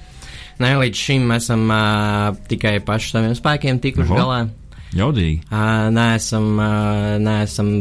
[0.59, 4.19] Nē, līdz šim mēs esam uh, tikai paši saviem spēkiem tikuši Oho.
[4.19, 4.41] galā.
[4.97, 5.43] Jaudīgi.
[5.53, 7.73] Uh, neesam, uh, neesam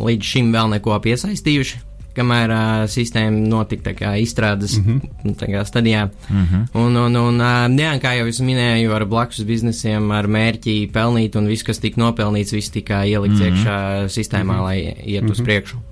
[0.00, 1.89] līdz šim vēl neko piesaistījuši.
[2.20, 5.36] Kamēr uh, sistēma notika kā izstrādes mm -hmm.
[5.54, 6.06] kā stadijā.
[6.28, 6.66] Mm -hmm.
[6.74, 11.46] Un, un, un jā, kā jau es minēju, ar blakus biznesiem, ar mērķi pelnīt, un
[11.46, 13.56] viss, kas tika nopelnīts, viss tika ielikts mm -hmm.
[13.56, 14.62] iekšā sistēmā, mm -hmm.
[14.62, 15.30] lai iet mm -hmm.
[15.30, 15.89] uz priekšu.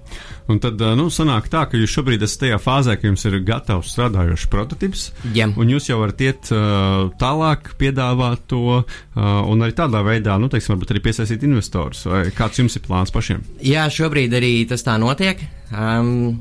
[0.48, 3.90] Un tad, nu, sanāk tā, ka jūs šobrīd esat tajā fāzē, ka jums ir gatavs
[3.92, 5.02] strādājošs prototyps,
[5.36, 5.50] Jā.
[5.52, 10.48] un jūs jau varat iet uh, tālāk, piedāvāt to, uh, un arī tādā veidā, nu,
[10.48, 12.06] teiksim, varbūt arī piesaistīt investorus.
[12.08, 13.44] Vai kāds jums ir plāns pašiem?
[13.60, 15.44] Jā, šobrīd arī tas tā notiek.
[15.68, 16.40] Um,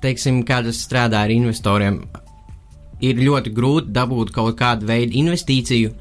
[0.00, 2.00] teiksim, kad es strādāju ar investoriem,
[3.04, 5.92] ir ļoti grūti dabūt kaut kādu veidu investīciju,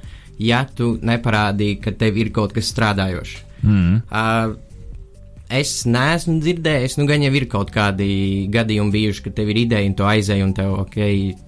[0.44, 3.42] ja tu neparādīji, ka tev ir kaut kas strādājošs.
[3.64, 4.00] Mm.
[4.08, 4.73] Uh,
[5.54, 8.08] es neesmu dzirdējis, nu, gan jau ir kaut kādi
[8.54, 10.98] gadījumi bijuši, ka tev ir ideja un tu aizēji, un tev, ok,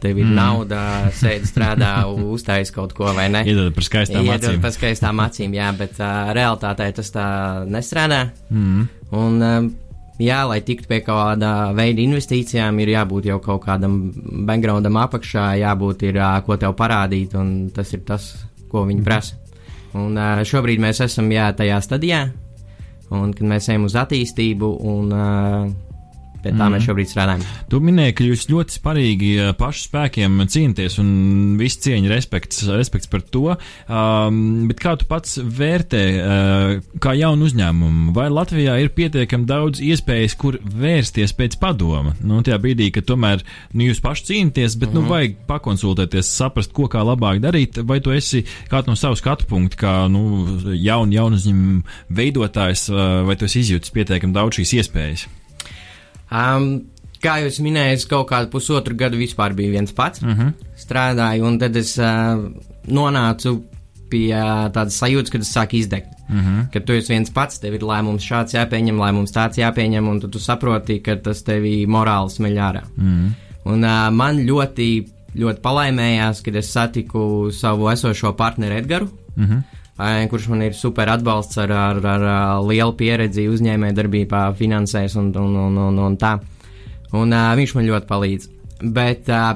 [0.04, 0.36] tev ir mm.
[0.38, 0.82] nauda,
[1.16, 1.94] sēdi strādā,
[2.36, 3.46] uztais kaut ko vai ne.
[3.48, 4.62] Iedod par skaistām Iedod acīm.
[4.64, 7.28] par skaistām acīm, jā, bet uh, realitātē tas tā
[7.72, 8.22] nestrādā.
[8.54, 8.86] Mm.
[9.16, 9.72] Un, um,
[10.22, 14.00] jā, lai tiktu pie kāda veida investīcijām, ir jābūt jau kaut kādam
[14.48, 18.34] backgroundam apakšā, jābūt ir, ko tev parādīt, un tas ir tas,
[18.72, 19.42] ko viņi prasa.
[19.96, 22.26] Un šobrīd mēs esam jā, tajā stadijā,
[23.14, 25.68] un kad mēs ejam uz attīstību, un uh,
[26.46, 26.76] Pie tā mm.
[26.76, 27.44] mēs šobrīd strādājam.
[27.72, 31.08] Tu minēji, ka jūs ļoti sparīgi uh, pašu spēkiem cīnāties un
[31.58, 33.56] viss cieņa, respekts, respekts par to.
[33.90, 39.82] Um, bet kā tu pats vērtē, uh, kā jaunu uzņēmumu, vai Latvijā ir pietiekami daudz
[39.82, 42.14] iespējas, kur vērsties pēc padoma?
[42.22, 43.42] Nu, tajā brīdī, kad tomēr
[43.74, 45.12] nu, jūs paši cīnāties, bet mm nu, mhm.
[45.12, 49.82] vajag pakonsultēties, saprast, ko kā labāk darīt, vai tu esi kāds no savu skatu punktu,
[49.82, 50.22] kā nu,
[50.72, 55.26] jaunu, jaunu uzņēmumu veidotājs, uh, vai tu esi izjūtis pietiekami daudz šīs iespējas?
[56.32, 56.68] Um,
[57.24, 60.22] kā jūs minējāt, kaut kādu pusotru gadu vispār bija viens pats.
[60.24, 60.52] Uh -huh.
[60.78, 62.42] Strādāju, un tad es uh,
[62.88, 63.62] nonācu
[64.10, 66.12] pie uh, tādas sajūtas, kad es sāku izdegt.
[66.30, 66.72] Uh -huh.
[66.74, 70.28] Kad tu esi viens pats, tev ir lēmums šāds jāpieņem, lēmums tāds jāpieņem, un tu,
[70.28, 72.84] tu saproti, ka tas tevi morāli smeļ ārā.
[72.98, 73.32] Uh -huh.
[73.66, 79.12] Un uh, man ļoti, ļoti palaimējās, kad es satiku savu esošo partneri Edgars.
[79.38, 79.64] Uh -huh
[79.96, 85.56] kurš man ir super atbalsts ar, ar, ar, ar lielu pieredzi uzņēmējdarbībā, finansēs un, un,
[85.68, 86.36] un, un, un tā.
[87.16, 88.50] Un uh, viņš man ļoti palīdz.
[88.92, 89.56] Bet uh,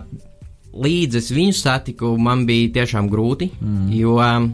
[0.79, 3.91] līdz es viņu satiku, man bija tiešām grūti, mm.
[3.99, 4.53] jo um,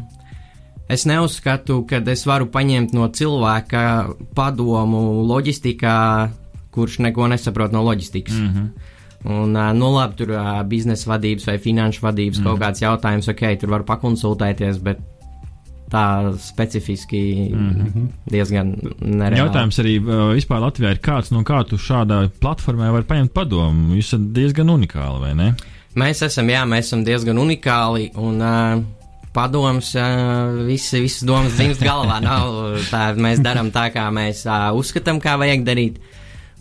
[0.90, 3.86] es neuzskatu, ka es varu paņemt no cilvēka
[4.38, 5.96] padomu loģistikā,
[6.74, 8.36] kurš neko nesaprot no loģistikas.
[8.36, 8.92] Mm -hmm.
[9.26, 10.32] Un, nu, labi, tur
[10.70, 12.44] biznesa vadības vai finanšu vadības mm.
[12.44, 15.00] kaut kāds jautājums, ok, tur var pakonsultēties, bet
[15.96, 17.22] tā specifiski
[17.52, 18.08] mm -hmm.
[18.32, 19.44] diezgan nereāli.
[19.44, 19.96] Jautājums arī
[20.36, 23.96] vispār Latvijā ir kāds, no kā tu šādā platformā var paņemt padomu.
[23.96, 25.54] Jūs esat diezgan unikāli, vai ne?
[25.96, 28.84] Mēs esam, jā, mēs esam diezgan unikāli un uh,
[29.34, 32.20] padoms, uh, visi, visas domas dzimst galvā.
[32.24, 36.00] Nav, tā, mēs darām tā, kā mēs uh, uzskatām, kā vajag darīt.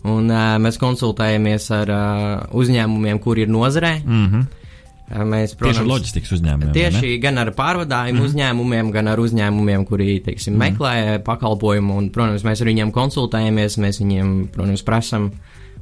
[0.05, 3.97] Un uh, mēs konsultējamies ar uh, uzņēmumiem, kur ir nozarē.
[4.05, 4.64] Mm -hmm
[5.05, 6.71] Mēs, protams, tieši ar loģistikas uzņēmumiem.
[6.73, 8.29] Tieši gan ar pārvadājumu mm.
[8.29, 10.63] uzņēmumiem, gan ar uzņēmumiem, kuri teiksim, mm.
[10.63, 10.93] meklē
[11.27, 11.99] pakalpojumu.
[12.01, 15.29] Un, protams, mēs ar viņiem konsultējamies, mēs viņiem, protams, prasām,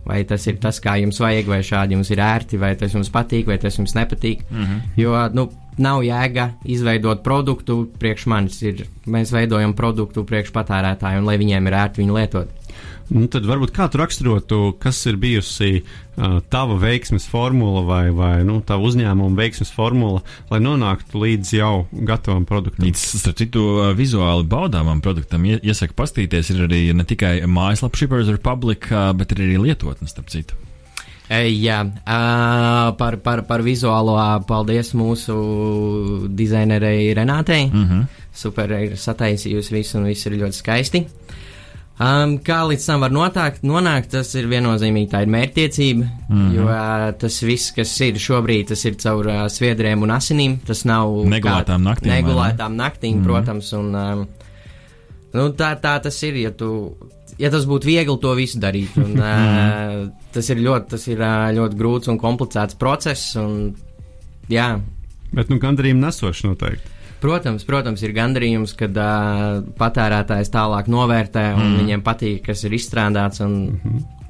[0.04, 3.12] vai tas ir tas, kā jums vajag, vai šādi jums ir ērti, vai tas jums
[3.14, 4.44] patīk, vai tas jums nepatīk.
[4.50, 4.82] Mm -hmm.
[5.00, 5.48] Jo nu,
[5.78, 8.62] nav jēga izveidot produktu priekš manis.
[8.62, 12.52] Ir, mēs veidojam produktu priekš patērētāju, un lai viņiem ir ērti viņu lietot.
[13.12, 18.32] Nu, tad varbūt kā tu raksturotu, kas ir bijusi uh, tava veiksmes formula vai, vai
[18.48, 22.86] nu, tava uzņēmuma veiksmes formula, lai nonāktu līdz jau gatavam produktam?
[22.88, 23.66] Līdz, starp citu,
[23.98, 26.54] vizuāli baudāmam produktam iesaka pastīties.
[26.54, 28.88] Ir arī ne tikai mājaslapa Shippers Republic,
[29.20, 30.60] bet ir arī lietotne, starp citu.
[31.34, 31.78] Jā,
[33.00, 35.38] par, par, par vizuālo paldies mūsu
[36.30, 37.72] dizainerei Renātei.
[37.72, 38.04] Mm -hmm.
[38.34, 41.00] Super, ir sataisījusi visu un viss ir ļoti skaisti.
[41.00, 41.42] Uh,
[42.02, 46.54] Um, kā līdz tam var notākt, nonākt, tas ir viennozīmīgi, tā ir mērķtiecība, mm -hmm.
[46.56, 50.86] jo uh, tas viss, kas ir šobrīd, tas ir caur uh, sviedriem un asinīm, tas
[50.90, 52.10] nav negulētām naktīm.
[52.10, 53.28] Negulētām naktīm, mm -hmm.
[53.30, 54.26] protams, un um,
[55.34, 56.98] nu, tā, tā tas ir, ja tu.
[57.38, 61.50] Ja tas būtu viegli to visu darīt, un, uh, tas ir ļoti, tas ir uh,
[61.54, 63.76] ļoti grūts un komplicēts process, un
[64.50, 64.80] jā.
[65.34, 66.93] Bet, nu, gandarījumi nesoši noteikti.
[67.24, 71.78] Protams, protams, ir gandarījums, kad uh, patērētājs tālāk novērtē un mm.
[71.80, 73.40] viņiem patīk, kas ir izstrādāts.
[73.46, 74.23] Un, mm -hmm.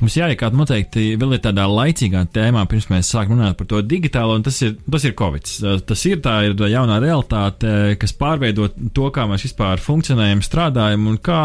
[0.00, 4.36] Mums jāiekāt noteikti vēl ir tādā laicīgā tēmā, pirms mēs sākam runāt par to digitālo,
[4.38, 5.50] un tas ir, tas ir Covid.
[5.86, 11.18] Tas ir tā ir jaunā realitāte, kas pārveido to, kā mēs vispār funkcionējam, strādājam, un
[11.24, 11.40] kā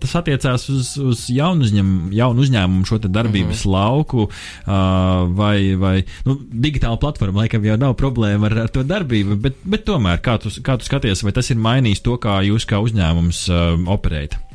[0.00, 3.72] tas attiecās uz, uz jaunu, uzņem, jaunu uzņēmumu šo darbības mm -hmm.
[3.74, 9.40] lauku, uh, vai, vai nu, digitāla platforma, laikam jau nav problēma ar, ar to darbību,
[9.40, 12.66] bet, bet tomēr, kā tu, kā tu skaties, vai tas ir mainījis to, kā jūs
[12.66, 14.49] kā uzņēmums uh, operējat?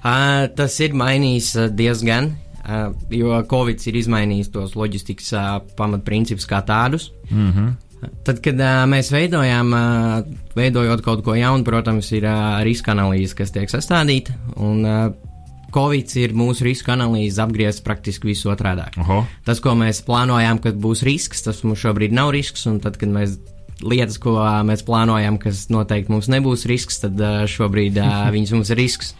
[0.00, 2.32] Uh, tas ir mainījis uh, diezgan,
[2.64, 7.10] uh, jo Covid ir izmainījis tos loģistikas uh, pamatprincipus kā tādus.
[7.30, 7.72] Mm -hmm.
[8.24, 10.24] Tad, kad uh, mēs veidojām, uh,
[10.56, 14.32] veidojot kaut ko jaunu, protams, ir uh, riska analīze, kas tiek sastādīta.
[14.56, 15.12] Un, uh,
[15.70, 18.88] Covid ir mūsu riska analīze apgriezts praktiski visu otrādi.
[19.46, 22.66] Tas, ko mēs plānojām, ka būs risks, tas mums šobrīd nav risks.
[22.66, 23.38] Un tad, kad mēs
[23.80, 24.34] lietas, ko
[24.66, 28.00] mēs plānojam, kas noteikti mums nebūs risks, tad šobrīd
[28.34, 29.14] viņas mums ir risks.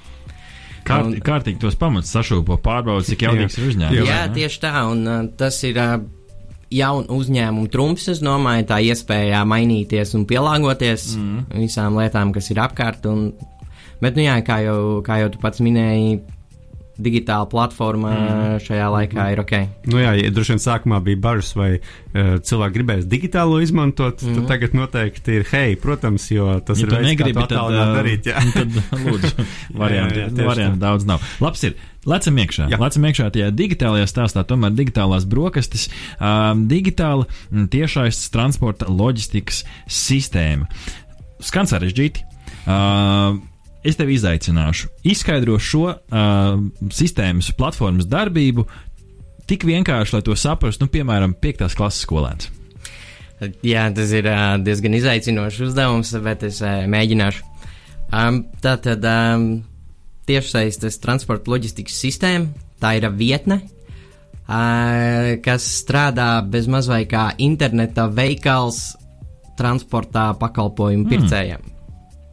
[0.87, 4.01] Kārt, un, kārtīgi tos pamatus sašūpo pārbaudas, cik jaudīgs ir uzņēmums.
[4.01, 5.95] Jā, jā, tieši tā, un uh, tas ir uh,
[6.73, 11.47] jaunu uzņēmumu trumps, es domāju, tā iespēja mainīties un pielāgoties mm.
[11.61, 13.07] visām lietām, kas ir apkārt.
[13.11, 13.31] Un,
[14.03, 16.21] bet, nu jā, kā jau, kā jau tu pats minēji,
[17.03, 18.63] digitāla platforma mm.
[18.65, 19.55] šajā laikā ir ok.
[19.91, 24.39] Nu jā, ja droši vien sākumā bija bažas, vai uh, cilvēki gribēs digitālo izmantot, mm.
[24.39, 27.77] tad tagad noteikti ir hei, protams, jo tas ja ir veids, negribi, kā to tad,
[27.77, 28.31] uh, darīt.
[28.31, 28.45] Jā.
[28.55, 29.47] tad lūdzu,
[29.81, 31.31] varianti, jā, jā, varianti daudz nav.
[31.43, 31.79] Labs ir.
[32.09, 32.71] Lecam iekšā.
[32.73, 32.79] Jā.
[32.81, 40.71] Lecam iekšā tajā digitālajā stāstā, tomēr digitālās brokastis, um, digitāla tiešais transporta loģistikas sistēma.
[41.45, 42.25] Skan sarežģīti.
[42.65, 43.37] Uh,
[43.85, 44.91] es tevi izaicināšu.
[45.09, 46.63] Izskaidro šo uh,
[46.93, 48.67] sistēmas platformas darbību
[49.51, 51.67] tik vienkārši, lai to saprastu, nu, piemēram, 5.
[51.79, 52.51] klases skolēns.
[53.65, 57.47] Jā, tas ir uh, diezgan izaicinošs uzdevums, bet es uh, mēģināšu.
[58.11, 59.51] Um, tā tad um,
[60.29, 62.51] tiešsaistes transporta loģistikas sistēma,
[62.83, 68.91] tā ir vietne, uh, kas strādā bez mazvai kā interneta veikals
[69.59, 71.65] transportā pakalpojumu pircējiem.
[71.65, 71.80] Mm.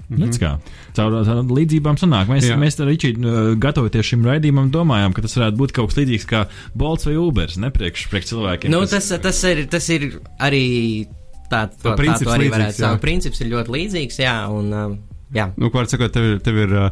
[0.08, 0.40] Mm -hmm.
[0.40, 0.52] kā,
[0.96, 2.30] caur tādām līdzībām sanāk.
[2.32, 2.56] Mēs, Jā.
[2.56, 6.46] mēs ar Ričiju gatavoties šim raidījumam domājām, ka tas varētu būt kaut kas līdzīgs kā
[6.76, 8.72] Bolts vai Ubers, ne priekš, priekš cilvēkiem.
[8.72, 11.08] Nu, tas, tas, ir, tas ir arī
[11.52, 13.02] tā, to, tā, tā arī varētu saukt.
[13.02, 14.98] Princips ir ļoti līdzīgs, jā, un um,
[15.36, 15.50] Jā.
[15.60, 16.92] Nu, ko var sakot, tev ir, tev ir uh,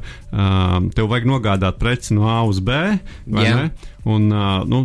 [0.96, 2.76] tev vajag nogādāt preci no A uz B,
[3.32, 3.56] vai Jā.
[3.56, 3.92] ne?
[4.12, 4.84] Un, uh, nu,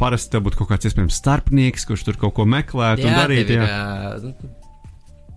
[0.00, 3.60] parasti tev būtu kaut kāds, iespējams, starpnieks, kurš tur kaut ko meklētu jā, un darītu.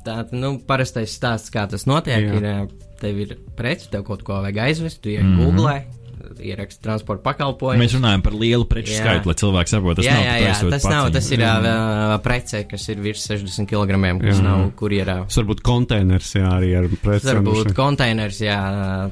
[0.06, 2.38] Jā, ir, uh, Tā nu, parastais stāsts, kā tas notiek, Jā.
[2.38, 5.58] ir, tev ir preci, tev kaut ko vajag aizvest, tu ienāc mm -hmm.
[5.58, 5.82] Google.
[6.41, 7.82] Ieraksta transporta pakalpojumu.
[7.84, 9.02] Mēs runājam par lielu preču jā.
[9.02, 11.12] skaitu, lai cilvēki saprotu, tas jā, nav jā, jā, tas nav.
[11.12, 14.43] Tas ir uh, prece, kas ir virs 60 kg, kas jā.
[14.43, 15.26] nav kurjerā.
[15.26, 17.26] Tas var būt konteiners, jā, arī ar preci.
[17.26, 18.60] Tas var būt konteiners, jā,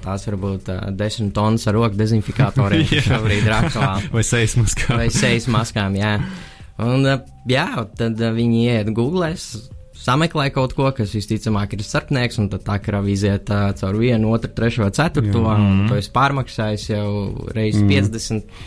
[0.04, 4.10] tās var būt uh, 10 tonnas ar roku dezinfikatoriem, šobrīd ir aktuāli.
[4.12, 4.98] Vai sejas maskām.
[4.98, 6.20] Vai sejas maskām, jā.
[6.78, 7.20] Un, uh,
[7.50, 9.34] jā, tad uh, viņi iet Google
[10.00, 14.34] sameklē kaut ko, kas visticamāk ir starpnieks, un tad tā kā iziet uh, caur vienu,
[14.36, 15.56] otru, trešo, ceturto, Jā.
[15.60, 17.08] un to es pārmaksāju jau
[17.56, 17.94] reizes mm.
[17.94, 18.60] 50,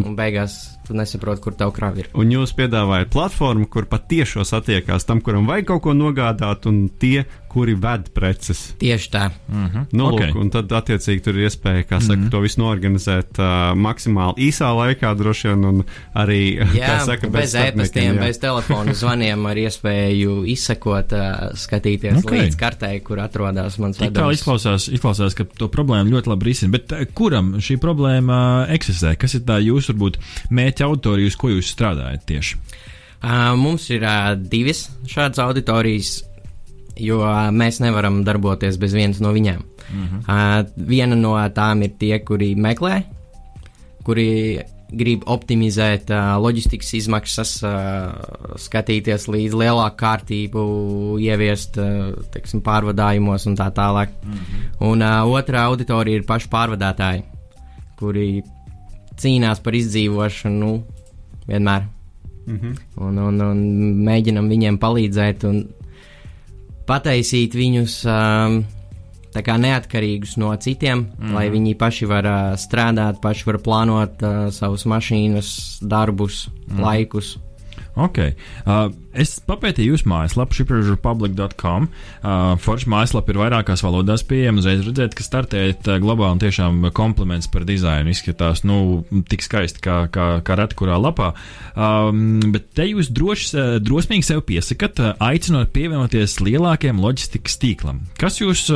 [0.00, 2.10] un beigās tu nesaproti, kur tev krāva ir.
[2.18, 7.24] Un jūs piedāvājat platformu, kur patiešām satiekās tam, kuram vajag kaut ko nogādāt, un tie,
[7.50, 8.60] kuri ved preces.
[8.78, 9.24] Tieši tā.
[9.48, 9.84] Mm -hmm.
[9.92, 10.30] nu, okay.
[10.30, 12.30] lūk, un tad, attiecīgi, tur ir iespēja, kā saka, mm -hmm.
[12.30, 15.82] to visu norganizēt uh, maksimāli īsā laikā, droši vien, un
[16.14, 16.40] arī,
[16.80, 22.38] jā, kā saka, bez, bez e-pastiem, bez telefonu zvaniem ar iespēju izsekot, uh, skatīties okay.
[22.38, 24.18] līdz kartei, kur atrodas mans vedums.
[24.18, 28.74] Tā izklausās, izklausās, ka to problēmu ļoti labi risina, bet uh, kuram šī problēma uh,
[28.74, 29.16] eksistē?
[29.16, 32.56] Kas ir tā jūs, varbūt, mērķa auditorija, uz ko jūs strādājat tieši?
[33.20, 36.22] Uh, mums ir uh, divas šādas auditorijas
[37.00, 37.20] jo
[37.52, 39.62] mēs nevaram darboties bez vienas no viņām.
[39.90, 40.20] Mm -hmm.
[40.28, 43.02] uh, viena no tām ir tie, kuri meklē,
[44.04, 50.62] kuri grib optimizēt uh, loģistikas izmaksas, uh, skatīties līdz lielāku kārtību,
[51.22, 54.08] ieviest uh, teiksim, pārvadājumos un tā tālāk.
[54.24, 54.88] Mm -hmm.
[54.90, 57.22] Un uh, otrā auditorija ir paši pārvadātāji,
[57.98, 58.42] kuri
[59.16, 60.82] cīnās par izdzīvošanu nu,
[61.48, 61.82] vienmēr.
[62.46, 62.76] Mm -hmm.
[62.96, 63.58] un, un, un
[64.06, 65.44] mēģinam viņiem palīdzēt.
[65.44, 65.68] Un,
[66.90, 68.60] pataisīt viņus um,
[69.34, 71.34] neatkarīgus no citiem, mm.
[71.36, 75.52] lai viņi paši var uh, strādāt, paši var plānot uh, savus mašīnas,
[75.86, 76.82] darbus, mm.
[76.82, 77.36] laikus.
[78.00, 78.32] Okay.
[78.64, 81.88] Uh, es papētīju jūsu mājaslapu, shiprepublic.com.
[81.90, 84.62] Uh, Forša mājaslapa ir vairākās valodās pieejama.
[84.62, 88.14] Uzreiz redzēt, ka startējat uh, globāli un tiešām kompliments par dizainu.
[88.14, 91.32] Izskatās, nu, tik skaisti kā, kā, kā reti kurā lapā.
[91.74, 98.04] Um, bet te jūs droši, uh, drosmīgi sev piesakat, uh, aicinot pievienoties lielākiem loģistikas tīklam.
[98.20, 98.68] Kas jūs,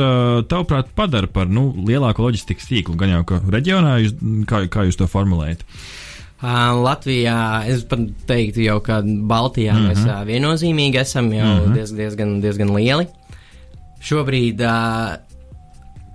[0.49, 2.97] tavuprāt, padara par nu, lielāko loģistikas tīklu?
[2.99, 4.17] Gan jau ka reģionā, jūs,
[4.49, 5.65] kā, kā jūs to formulējat?
[5.65, 6.04] Uh,
[6.45, 9.87] Latvijā es pat teiktu, jau ka Baltijā mm -hmm.
[9.89, 11.73] mēs uh, viennozīmīgi esam jau mm -hmm.
[11.73, 13.07] diez, diezgan, diezgan lieli.
[14.01, 15.17] Šobrīd uh,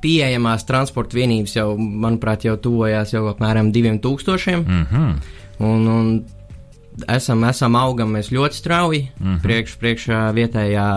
[0.00, 4.56] pieejamās transporta vienības jau, manuprāt, jau tuvojās jau apmēram 2000.
[4.56, 5.14] Mm -hmm.
[5.58, 6.24] un, un
[7.08, 9.42] esam, esam augam mēs ļoti strauji mm -hmm.
[9.42, 10.88] priekš, priekšā vietējā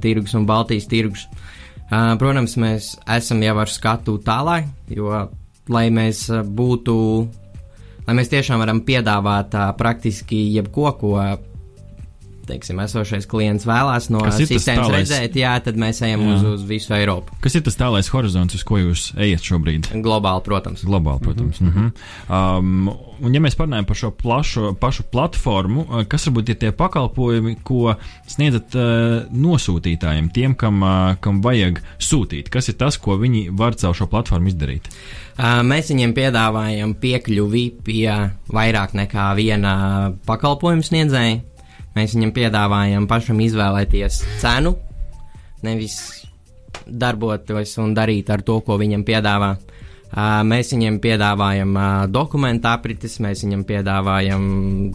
[0.00, 1.28] tirgus un Baltijas tirgus.
[1.92, 5.28] Uh, protams, mēs esam jau ar skatu tālāk, jo,
[5.68, 7.26] lai mēs būtu
[8.06, 11.14] lai mēs tiešām varam piedāvāt praktiski jebko, ko
[12.50, 15.04] teiksim, esošais klients vēlās no sistēmas tālais...
[15.04, 16.34] redzēt, jā, tad mēs ejam jā.
[16.34, 17.36] uz, uz visu Eiropu.
[17.44, 19.90] Kas ir tas tālais horizonts, uz ko jūs ejat šobrīd?
[20.04, 20.84] Globāli, protams.
[20.86, 21.60] Globāli, protams.
[21.62, 21.92] Mm -hmm.
[22.28, 22.90] um,
[23.20, 27.94] un, ja mēs parunājam par šo plašu, pašu platformu, kas varbūt ir tie pakalpojumi, ko
[28.26, 32.50] sniedzat uh, nosūtītājiem, tiem, kam, uh, kam vajag sūtīt?
[32.50, 34.90] Kas ir tas, ko viņi var caur šo platformu izdarīt?
[35.40, 38.08] Uh, mēs viņiem piedāvājam piekļuvi pie
[38.52, 39.72] vairāk nekā viena
[40.26, 41.38] pakalpojuma sniedzēja.
[41.96, 44.76] Mēs viņam piedāvājam pašam izvēlēties cenu,
[45.66, 45.96] nevis
[46.86, 49.56] darboties un darīt ar to, ko viņam piedāvā.
[50.10, 54.48] Uh, mēs viņiem piedāvājam uh, dokumentu aprites, mēs viņam piedāvājam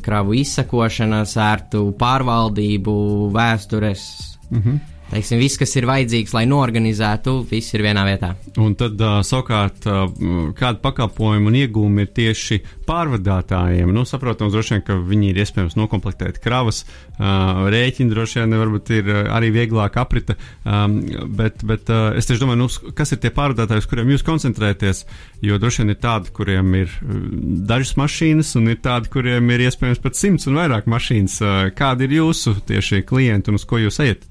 [0.03, 2.97] kravu izsakošanas, ērtu pārvaldību,
[3.35, 4.03] vēstures.
[4.49, 8.33] Mm -hmm teiksim, viss, kas ir vajadzīgs, lai norganizētu, viss ir vienā vietā.
[8.61, 10.05] Un tad uh, savukārt, uh,
[10.57, 13.91] kāda pakalpojuma un iegūmi ir tieši pārvadātājiem?
[13.95, 18.93] Nu, saprotams, droši vien, ka viņi ir iespējams nokomplektēt kravas, uh, rēķini droši vien varbūt
[18.97, 20.97] ir arī vieglāk aprita, um,
[21.37, 25.05] bet, bet uh, es tieši domāju, nu, kas ir tie pārvadātāji, uz kuriem jūs koncentrēties,
[25.45, 26.99] jo droši vien ir tādi, kuriem ir
[27.69, 31.39] dažas mašīnas un ir tādi, kuriem ir iespējams pat simts un vairāk mašīnas.
[31.43, 34.25] Uh, kādi ir jūsu tieši klienti un uz ko jūs ejat?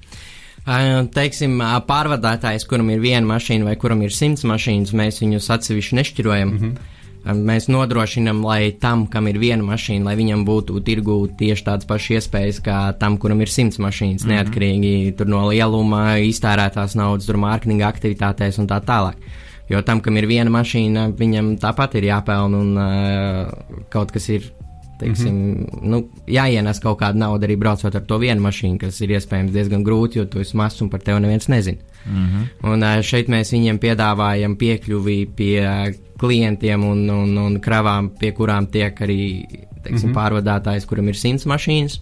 [0.64, 6.52] Teiksim, pārvadātājs, kuram ir viena mašīna vai kuram ir simts mašīnas, mēs viņus atsevišķi nešķirojam.
[6.54, 6.90] Mm -hmm.
[7.24, 12.10] Mēs nodrošinām, lai tam, kam ir viena mašīna, lai viņam būtu tirgū tieši tādas pašas
[12.10, 14.34] iespējas kā tam, kuram ir simts mašīnas, mm -hmm.
[14.34, 19.16] neatkarīgi no lieluma, iztērētās naudas, mārketinga aktivitātēs un tā tālāk.
[19.68, 24.52] Jo tam, kam ir viena mašīna, viņam tāpat ir jāpelna un uh, kaut kas ir
[25.05, 25.88] teiksim, mm -hmm.
[25.92, 29.84] nu, jāienes kaut kāda nauda arī braucot ar to vienu mašīnu, kas ir iespējams diezgan
[29.84, 31.78] grūti, jo tu esi mazs un par tevi neviens nezina.
[32.07, 32.72] Mm -hmm.
[32.72, 39.00] Un šeit mēs viņiem piedāvājam piekļuvi pie klientiem un, un, un kravām, pie kurām tiek
[39.00, 39.46] arī
[39.84, 40.18] teiksim, mm -hmm.
[40.18, 42.00] pārvadātājs, kuram ir simts mašīnas.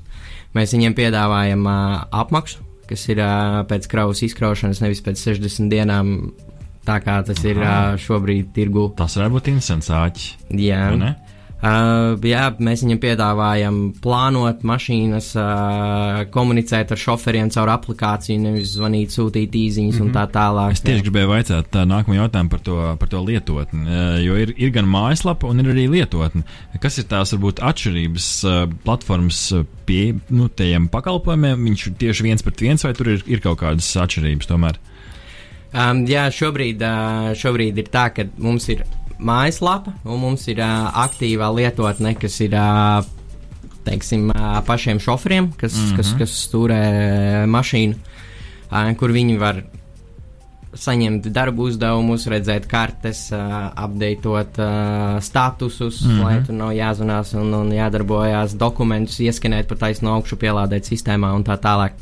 [0.54, 6.32] Mēs viņiem piedāvājam uh, apmaksu, kas ir uh, pēc kravas izkraušanas, nevis pēc 60 dienām.
[6.82, 7.48] Tā kā tas Aha.
[7.48, 8.88] ir uh, šobrīd tirgu.
[8.96, 10.32] Tas varētu būt interesants āķis.
[10.50, 10.90] Jā,
[11.62, 19.14] Uh, jā, mēs viņam piedāvājam plānot mašīnas, uh, komunicēt ar šoferiem caur aplikāciju, nevis zvanīt,
[19.14, 20.08] sūtīt īsiņas mm -hmm.
[20.08, 20.74] un tā tālāk.
[20.74, 21.06] Es tieši jā.
[21.06, 25.46] gribēju tā nākamo jautājumu par to, par to lietotni, uh, jo ir, ir gan mājaslapa
[25.46, 26.42] un ir arī lietotne.
[26.82, 29.52] Kas ir tās varbūt atšķirības uh, platformas
[29.86, 31.62] pie nu, tiem pakalpojumiem?
[31.62, 34.82] Viņš ir tieši viens pret viens vai tur ir, ir kaut kādas atšķirības tomēr?
[35.72, 38.82] Um, jā, šobrīd, uh, šobrīd ir tā, ka mums ir
[39.22, 43.04] mājaslapa, un mums ir uh, aktīvā lietotne, kas ir uh,
[43.86, 45.96] teiksim, uh, pašiem šoferiem, kas, mm -hmm.
[45.96, 46.82] kas, kas stūrē
[47.46, 49.62] mašīnu, uh, kur viņi var
[50.72, 56.22] saņemt darbu uzdevumus, redzēt kartes, apdeitot uh, statusus, mm -hmm.
[56.24, 61.44] lai tur nav jāzvanās un, un jādarbojās dokumentus, ieskanēt pa taisnu augšu, pielādēt sistēmā un
[61.44, 61.92] tā tālāk.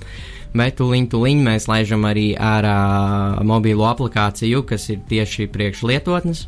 [0.54, 6.46] Bet tuliņ, tuliņ mēs laižam arī ar uh, mobīlo aplikāciju, kas ir tieši priekšlietotnes,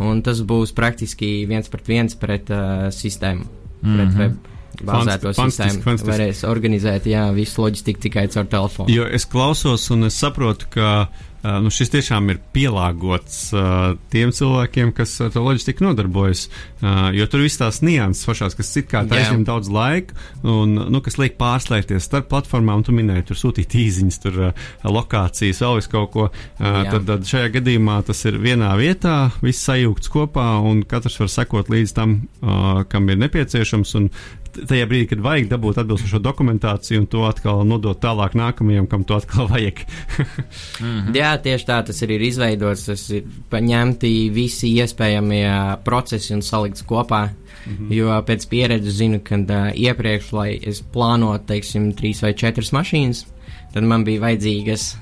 [0.00, 3.96] un tas būs praktiski viens pret viens pret uh, sistēmu, mm -hmm.
[3.96, 4.38] pret web
[4.80, 5.82] bāzēto sistēmu.
[5.82, 6.10] Fantastiski.
[6.10, 8.92] Varēs organizēt jā, visu loģistiku tikai caur telefonu.
[8.92, 14.32] Jo es klausos un es saprotu, ka Uh, nu, šis tiešām ir pielāgots uh, tiem
[14.34, 16.46] cilvēkiem, kas ar to loģistiku nodarbojas.
[16.80, 21.18] Uh, jo tur viss tās nianses pašās, kas citkārt aizņem daudz laika un nu, kas
[21.20, 22.84] liek pārslēgties starp platformām.
[22.84, 26.28] Tu minēji, tur sūtīt īsiņas, tur uh, lokācijas, vēl vis kaut ko.
[26.30, 31.32] Uh, tad, tad šajā gadījumā tas ir vienā vietā, viss sajūgts kopā un katrs var
[31.32, 33.96] sekot līdz tam, uh, kam ir nepieciešams.
[34.00, 34.12] Un
[34.50, 39.16] tajā brīdī, kad vajag dabūt atbilstošo dokumentāciju un to atkal nodot tālāk nākamajam, kam to
[39.18, 39.84] atkal vajag.
[39.84, 41.14] mm -hmm.
[41.14, 42.86] Jā, tieši tā tas ir izveidots.
[42.88, 45.46] Tas ir paņemti visi iespējamie
[45.84, 47.28] procesi un salikts kopā.
[47.66, 47.92] Mm -hmm.
[47.92, 53.26] Jo pēc pieredzes zinu, ka uh, iepriekš, lai es plānotu, teiksim, trīs vai četras mašīnas,
[53.74, 54.96] tad man bija vajadzīgas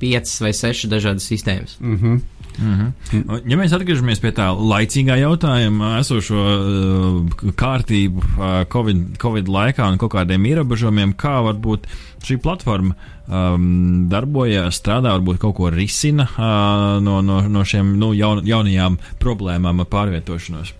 [0.00, 1.76] piecas vai sešas dažādas sistēmas.
[1.80, 2.20] Mm -hmm.
[2.58, 3.40] Mm -hmm.
[3.50, 9.98] Ja mēs atgriežamies pie tā laicīgā jautājuma, esošo uh, kārtību uh, COVID, COVID laikā un
[9.98, 11.86] kaut kādiem ierobežojumiem, kā varbūt
[12.24, 12.94] šī platforma
[13.28, 18.98] um, darbojas, strādā, varbūt kaut ko risina uh, no, no, no šiem nu, jaun, jaunajām
[19.22, 20.74] problēmām ar pārvietošanos.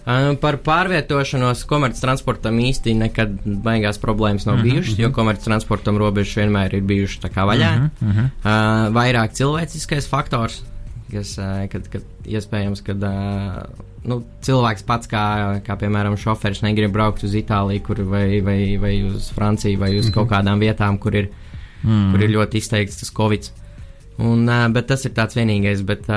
[0.00, 5.02] Uh, par pārvietošanos komerctransportam īsti nekad baigās problēmas nav -huh, bijušas, uh -huh.
[5.02, 7.70] jo komerctransportam robežas vienmēr ir bijušas tā kā vaļā.
[7.76, 8.24] Uh -huh, uh -huh.
[8.24, 10.62] Uh, vairāk cilvēciskais faktors,
[11.12, 11.36] kas,
[11.72, 12.96] kad, kad iespējams, ka
[14.08, 15.24] nu, cilvēks pats, kā,
[15.66, 20.06] kā piemēram šoferis, negrib braukt uz Itāliju kur, vai, vai, vai uz Franciju vai uz
[20.06, 20.14] mm -hmm.
[20.14, 21.30] kaut kādām vietām, kur ir,
[21.82, 22.12] mm.
[22.12, 23.50] kur ir ļoti izteikts tas Covid.
[24.20, 24.44] Un,
[24.74, 26.08] bet tas ir tāds vienīgais, bet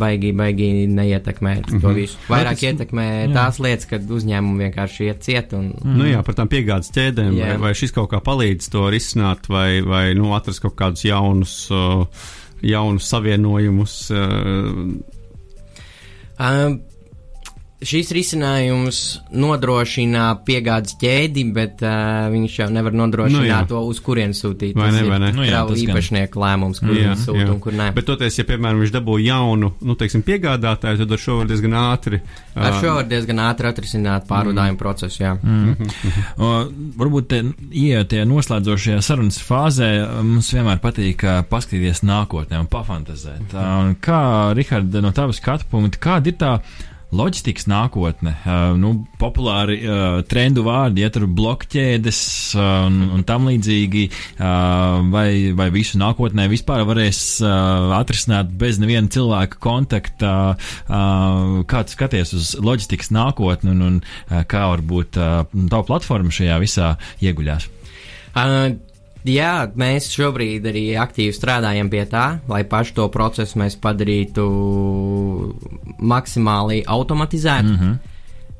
[0.00, 1.80] baigi, baigi neietekmē mm -hmm.
[1.80, 1.96] to mhm.
[1.96, 2.16] visu.
[2.28, 3.32] Vairāk tas, ietekmē jā.
[3.32, 5.52] tās lietas, kad uzņēmumi vienkārši iet ciet.
[5.52, 5.96] Un, mm.
[5.98, 9.82] Nu jā, par tām piegādes ķēdēm, vai, vai šis kaut kā palīdz to risināt, vai,
[9.82, 11.70] vai nu, atrast kaut kādus jaunus.
[11.70, 12.06] Uh,
[12.64, 14.10] jaunus savienojumus.
[14.10, 14.16] Uh,
[16.38, 16.82] um,
[17.88, 19.00] šīs risinājums
[19.34, 23.60] nodrošina piegādes ķēdi, bet uh, viņš jau nevar nodrošināt nu, jā.
[23.70, 24.74] to, uz kurien sūtīt.
[24.78, 25.30] Vai Tas ne, vai ne?
[25.36, 27.90] Nu, jā, tas īpašnieku lēmums, kur jā, viņš sūta un kur nē.
[27.96, 31.76] Bet toties, ja, piemēram, viņš dabū jaunu, nu, teiksim, piegādātāju, tad ar šo var diezgan
[31.80, 32.20] ātri.
[32.54, 34.80] Uh, ar šo var diezgan ātri atrisināt pārvadājumu mm.
[34.80, 35.34] procesu, jā.
[35.42, 35.74] Mm.
[35.74, 36.24] Mm.
[36.38, 36.52] o,
[37.02, 37.42] varbūt te
[37.84, 39.90] ietie noslēdzošajā sarunas fāzē
[40.24, 43.52] mums vienmēr patīk uh, paskatīties nākotnē un pafantazēt.
[43.52, 43.92] Mm.
[43.92, 44.24] Uh, kā,
[44.56, 46.56] Rihard, no tavas skatu punkta, kāda ir tā
[47.14, 52.20] loģistikas nākotne, uh, nu, populāri uh, trendu vārdi, tur blokķēdes
[52.58, 58.80] uh, un, un tam līdzīgi, uh, vai, vai visu nākotnē vispār varēs uh, atrisināt bez
[58.82, 65.20] neviena cilvēka kontakta, uh, kā tu skaties uz loģistikas nākotni un, un uh, kā varbūt
[65.20, 67.70] uh, tava platforma šajā visā ieguļās?
[68.34, 68.74] Uh,
[69.24, 74.44] Jā, mēs šobrīd arī aktīvi strādājam pie tā, lai pašu to procesu mēs padarītu
[76.04, 77.70] maksimāli automatizētu.
[77.70, 77.96] Mm -hmm.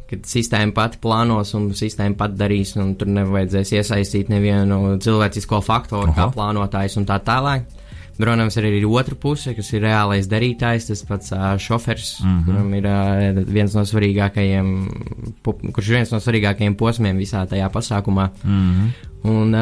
[0.09, 6.11] Kad sistēma pati plānos un sistēma pati darīs, un tur nevajadzēs iesaistīt nevienu cilvēcisko faktoru,
[6.11, 6.17] Aha.
[6.17, 7.63] kā plānotājs un tā tālāk.
[8.17, 12.45] Protams, arī ir otra puse, kas ir reālais darītājs, tas pats uh, šofers, mm -hmm.
[12.45, 14.89] kuram ir uh, viens no svarīgākajiem,
[15.73, 18.29] kurš ir viens no svarīgākajiem posmiem visā tajā pasākumā.
[18.45, 19.14] Mm -hmm.
[19.25, 19.55] Un,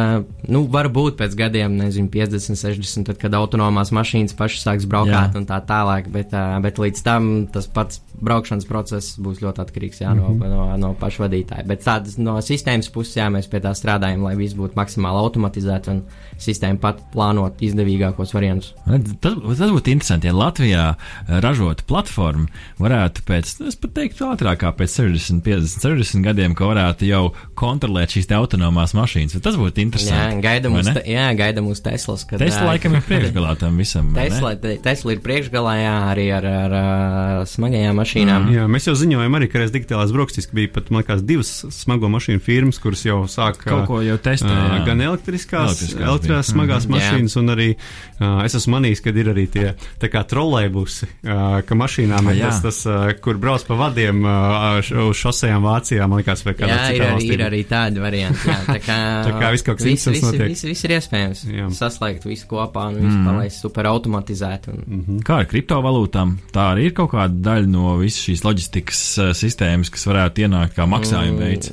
[0.50, 5.46] nu, varbūt pēc gadiem, nezinu, 50, 60, tad, kad autonomās mašīnas pašas sāks braukt un
[5.46, 6.34] tā tālāk, bet,
[6.64, 10.50] bet līdz tam tas pats braukšanas process būs ļoti atkarīgs jā, no, mm -hmm.
[10.50, 11.66] no, no paša vadītāja.
[11.66, 15.88] Bet tādas no sistēmas puses, jā, mēs pie tā strādājam, lai viss būtu maksimāli automatizēts
[15.92, 16.02] un
[16.38, 18.74] sistēma pat plānot izdevīgākos variantus.
[19.20, 20.84] Tas, tas būtu interesanti, ja Latvijā
[21.28, 22.46] ražota platforma
[22.78, 27.24] varētu pēc, es pat teiktu, ātrāk kā pēc 60, 50, 60 gadiem, ka varētu jau
[27.54, 29.40] kontrolēt šīs autonomās mašīnas.
[29.42, 30.36] Tas būtu interesanti.
[30.36, 32.24] Jā, gaidām uz, te, jā, gaidam uz Teslas.
[32.28, 34.11] Kad, Tesla laikam ir priekšgalā tam visam.
[34.16, 38.46] Tesla, te, Tesla ir priekšgalā, jā, arī ar, ar, ar smagajām mašīnām.
[38.48, 38.57] Mm.
[38.57, 42.11] Jā, mēs jau ziņojam arī, ka reiz digitālās brokastis bija pat, man liekas, divas smago
[42.12, 44.86] mašīnu firmas, kuras jau sāk kaut ko jau testēt.
[44.86, 46.96] Gan elektriskās, elektriskās, elektriskās smagās mm.
[46.96, 47.42] mašīnas, jā.
[47.42, 49.66] un arī uh, es esmu manījis, ka ir arī tie
[50.03, 54.92] tā kā trolēbusi, uh, ka mašīnām ir tas, tas uh, kur brauc pa vadiem uh,
[55.09, 57.28] uz šosejām Vācijā, man liekas, vai kādā citā valstī.
[57.28, 58.98] Jā, ir arī tādi varianti, jā, tā kā.
[59.26, 61.43] tā kā viss kaut kas viss, viss, viss, viss ir iespējams.
[61.51, 61.68] Jā.
[61.74, 63.26] Saslēgt visu kopā un visu mm.
[63.28, 64.68] palaist super automatizēt.
[64.72, 64.82] Un...
[64.86, 65.22] Mm -hmm.
[65.26, 66.36] Kā ar kriptovalūtām?
[66.55, 70.76] Tā arī ir kaut kāda daļa no visas šīs loģistikas uh, sistēmas, kas varētu ienākt
[70.78, 71.43] kā maksājuma mm.
[71.43, 71.72] veids.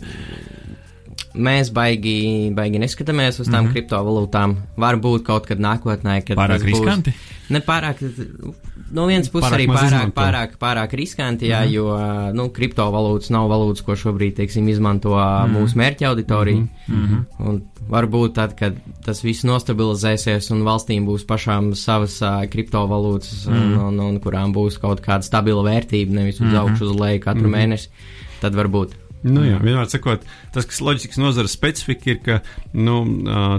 [1.39, 3.73] Mēs baigi, baigi neskatāmies uz tām mm -hmm.
[3.73, 4.55] kriptovalūtām.
[4.77, 7.13] Varbūt kaut kad nākotnē, kad pārāk riskanti.
[7.13, 8.01] Būs, ne pārāk,
[8.95, 11.73] no vienas puses arī pārāk, pārāk, pārāk, pārāk riskanti, jā, mm -hmm.
[11.73, 15.57] jo nu, kriptovalūtas nav valūtas, ko šobrīd teiksim, izmanto mm -hmm.
[15.57, 16.67] mūsu mērķa auditorija.
[16.87, 17.61] Mm -hmm.
[17.89, 18.75] Varbūt tad, kad
[19.05, 23.77] tas viss nostabilizēsies un valstīm būs pašām savas uh, kriptovalūtas, mm -hmm.
[23.87, 26.59] un, un, un kurām būs kaut kāda stabila vērtība, nevis uz mm -hmm.
[26.59, 27.57] augšu, uz leju katru mm -hmm.
[27.57, 27.87] mēnesi,
[28.41, 28.89] tad varbūt.
[29.23, 30.21] Nu, jā, vienmēr sakot,
[30.53, 32.39] tas, kas loģistikas nozares specifika ir, ka
[32.73, 33.01] nu,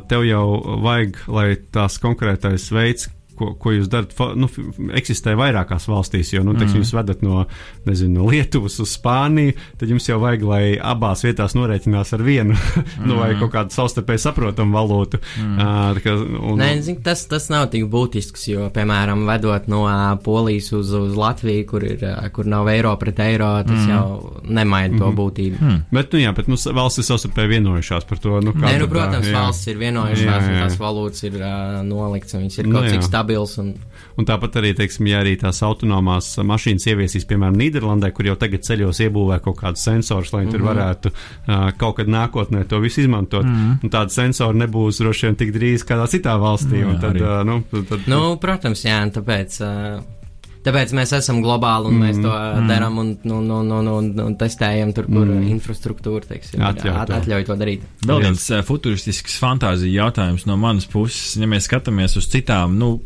[0.08, 3.10] tev jau vajag, lai tās konkrētais veids,
[3.40, 4.48] ko, ko jūs darat, nu,
[4.96, 6.34] eksistē vairākās valstīs.
[6.34, 6.84] Jo, nu, teiksim, mm.
[6.84, 7.44] jūs vedat no,
[7.88, 12.56] nezinu, no Lietuvas uz Spāniju, tad jums jau vajag, lai abās vietās norēķinās ar vienu,
[12.56, 13.06] mm.
[13.08, 15.20] nu, vai kaut kādu savstarpēji saprotamu valūtu.
[15.40, 15.56] Mm.
[15.56, 20.04] Uh, kā, un, Nē, zin, tas, tas nav tik būtisks, jo, piemēram, vedot no uh,
[20.24, 23.90] Polijas uz, uz Latviju, kur, ir, uh, kur nav eiro pret eiro, tas mm.
[23.94, 25.18] jau nemaina to mm.
[25.22, 25.60] būtību.
[25.60, 25.80] Mm.
[25.96, 28.36] Bet, nu, jā, bet nu, valsts ir savstarpēji vienojušās par to.
[28.44, 30.56] Nu, Nē, nu, protams, tā, valsts ir vienojušās, jā, jā, jā.
[30.58, 33.58] un tās valūtas ir uh, nolikts, un viņas ir kaut nu, cik stabilas stabils.
[33.58, 33.74] Un...
[34.18, 38.64] un tāpat arī, teiksim, ja arī tās autonomās mašīnas ieviesīs, piemēram, Nīderlandē, kur jau tagad
[38.66, 40.52] ceļos iebūvē kaut kādus sensorus, lai mm -hmm.
[40.52, 40.68] tur mhm.
[40.70, 43.44] varētu uh, kaut kad nākotnē to visu izmantot.
[43.44, 43.84] Mm -hmm.
[43.84, 46.80] Un tādi sensori nebūs droši vien tik drīz kādā citā valstī.
[46.80, 49.60] Jā, tad, uh, nu, tad, nu, protams, jā, un tāpēc.
[49.60, 50.19] Uh...
[50.66, 52.66] Tāpēc mēs esam globāli un mm, mēs to mm.
[52.68, 55.46] darām un, un, un, un, un, un testējam tur, kur mm.
[55.54, 57.86] infrastruktūra teiksim, atļauj, at, atļauj to darīt.
[58.04, 61.38] Vēl viens futuristisks fantāzija jautājums no manas puses.
[61.40, 62.98] Ja mēs skatāmies uz citām, nu,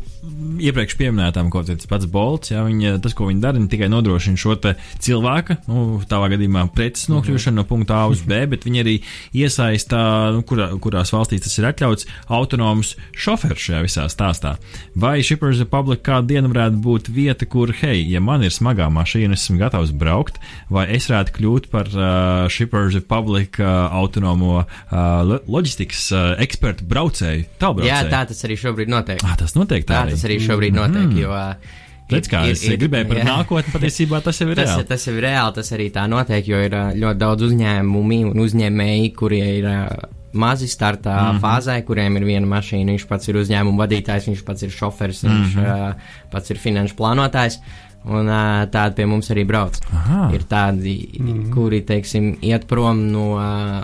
[0.61, 4.39] iepriekš pieminētām, ko tas pats Bolts, ja, viņa, tas, ko viņi dara, ne tikai nodrošina
[4.39, 4.55] šo
[5.03, 8.95] cilvēka, nu, tādā gadījumā preces nokļūšanu no punkta A uz B, bet viņi arī
[9.35, 10.01] iesaistā,
[10.35, 14.55] nu, kurā, kurās valstīs tas ir atļauts, autonomus šoferus šajā visā stāstā.
[14.95, 19.37] Vai Shippers Republic kādu dienu varētu būt vieta, kur, hei, ja man ir smagā mašīna,
[19.37, 20.39] esmu gatavs braukt,
[20.73, 27.47] vai es varētu kļūt par uh, Shippers Republic uh, autonomo uh, loģistikas uh, ekspertu braucēju?
[27.61, 27.93] Tālbraucēju.
[27.93, 29.23] Jā, tā tas arī šobrīd notiek.
[29.25, 30.03] Ah, tas notiek tā.
[30.03, 31.09] tā tas arī šobrīd notiek.
[31.09, 31.19] Mm.
[31.23, 31.39] Jo,
[32.05, 33.25] Redz, kā ir, es ir, gribēju par jā.
[33.25, 34.89] nākotni, patiesībā tas jau ir tas, reāli.
[34.91, 39.09] Tas jau ir reāli, tas arī tā notiek, jo ir ļoti daudz uzņēmumi un uzņēmēji,
[39.17, 39.71] kuri ir
[40.35, 41.41] mazi startā mm -hmm.
[41.41, 45.29] fāzē, kuriem ir viena mašīna, viņš pats ir uzņēmuma vadītājs, viņš pats ir šoferis, mm
[45.29, 45.41] -hmm.
[45.41, 45.93] viņš uh,
[46.31, 47.59] pats ir finanšu plānotājs.
[48.05, 49.79] Un uh, tādi pie mums arī brauc.
[49.91, 50.29] Aha.
[50.33, 51.49] Ir tādi, mm -hmm.
[51.53, 53.83] kuri, teiksim, iet prom no uh,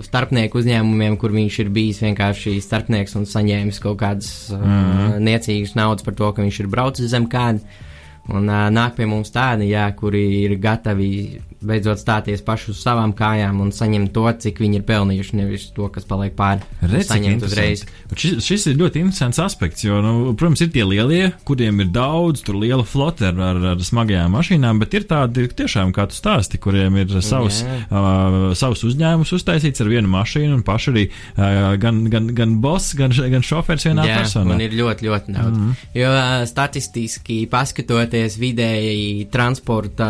[0.00, 5.08] starpnieku uzņēmumiem, kur viņš ir bijis vienkārši starpnieks un saņēmis kaut kādas mm -hmm.
[5.08, 7.60] uh, niecīgas naudas par to, ka viņš ir braucis zem kāda.
[8.30, 11.08] Un uh, nāk pie mums tādi, jā, kuri ir gatavi
[11.62, 15.88] beidzot stāties paši uz savām kājām un saņemt to, cik viņi ir pelnījuši, nevis to,
[15.94, 16.62] kas paliek pāri.
[16.82, 17.84] Redz, saņemt uzreiz.
[18.12, 22.42] Šis, šis ir ļoti interesants aspekts, jo, nu, protams, ir tie lielie, kuriem ir daudz,
[22.46, 26.60] tur liela flote ar, ar, ar smagajām mašīnām, bet ir tādi tiešām, kā tu stāsti,
[26.62, 27.78] kuriem ir savs, Jā.
[27.88, 32.96] uh, savs uzņēmums uztaisīts ar vienu mašīnu un paši arī uh, gan, gan, gan boss,
[32.98, 34.56] gan, gan šofērs vienā Jā, personā.
[34.56, 35.56] un ir ļoti, ļoti daudz.
[35.56, 35.88] Mm -hmm.
[36.02, 37.42] Jo uh, statistiski
[38.12, 40.08] paskatoties, vidēji transporta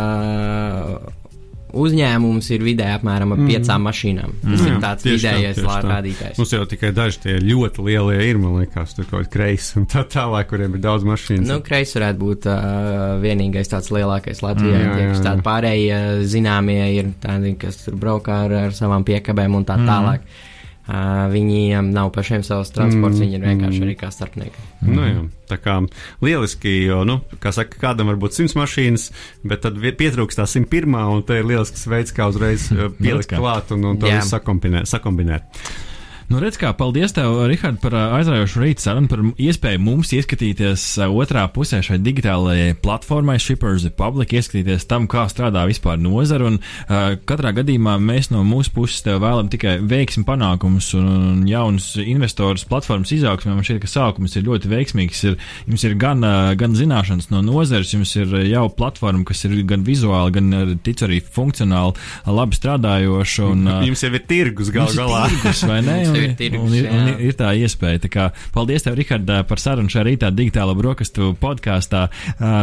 [1.73, 4.33] uzņēmums ir vidēji apmēram ar piecām mašīnām.
[4.43, 5.77] Tas Jā, ir tāds tieši vidējais tā.
[5.87, 6.37] rādītājs.
[6.43, 9.87] Mums jau tikai daži tie ļoti lielie ir, man liekas, tur kaut kādi kreisi un
[9.89, 11.47] tā tālāk, kuriem ir daudz mašīnu.
[11.49, 14.77] Nu, kreis varētu būt uh, vienīgais tāds lielākais Latvijā.
[14.77, 15.25] Mm, jā, jā, jā.
[15.31, 19.89] tādi pārējie zināmie ir tādi, kas tur braukā ar, ar savām piekabēm un tā Mm.
[19.89, 20.29] tālāk.
[20.29, 20.52] Uh,
[21.33, 23.85] viņiem nav pašiem savs transports, Mm, viņi ir vienkārši mm.
[23.87, 24.65] arī kā starpnieki.
[24.83, 25.77] Nu, jā, tā kā
[26.25, 29.11] lieliski, jo, nu, kā saka, kādam var būt simts mašīnas,
[29.47, 30.99] bet tad pietrūkst tā 101.
[31.15, 33.39] un te ir lielisks veids, kā uzreiz uh, pielikt kā.
[33.39, 34.91] klāt un, un to visu sakombinēt.
[34.91, 35.63] sakombinēt.
[36.33, 41.43] Nu, redz, kā paldies tev, Rihard, par aizraujošu rītu sarunu, par iespēju mums ieskatīties otrā
[41.53, 47.53] pusē šai digitālajai platformai Shippers Republic, ieskatīties tam, kā strādā vispār nozara, un uh, katrā
[47.59, 53.13] gadījumā mēs no mūsu puses tev vēlam tikai veiksmi panākumus un, un jaunus investorus platformas
[53.13, 53.53] izaugsmē.
[53.59, 55.23] Man šķiet, ka sākums ir ļoti veiksmīgs.
[55.29, 55.37] Ir,
[55.69, 59.85] jums ir gan, ā, gan zināšanas no nozares, jums ir jau platforma, kas ir gan
[59.85, 61.93] vizuāli, gan ā, tic arī funkcionāli
[62.41, 63.53] labi strādājoša.
[63.53, 65.27] Un, ā, Jums jau ir tirgus gal galā.
[65.29, 66.01] tirgus, vai ne?
[66.22, 67.17] Un, ir tirgus, un, ir, un jā.
[67.29, 68.03] ir, tā iespēja.
[68.07, 72.07] Tā kā, paldies, tev, Rihard, par sarunu šajā rītā digitālo brokastu podkāstā.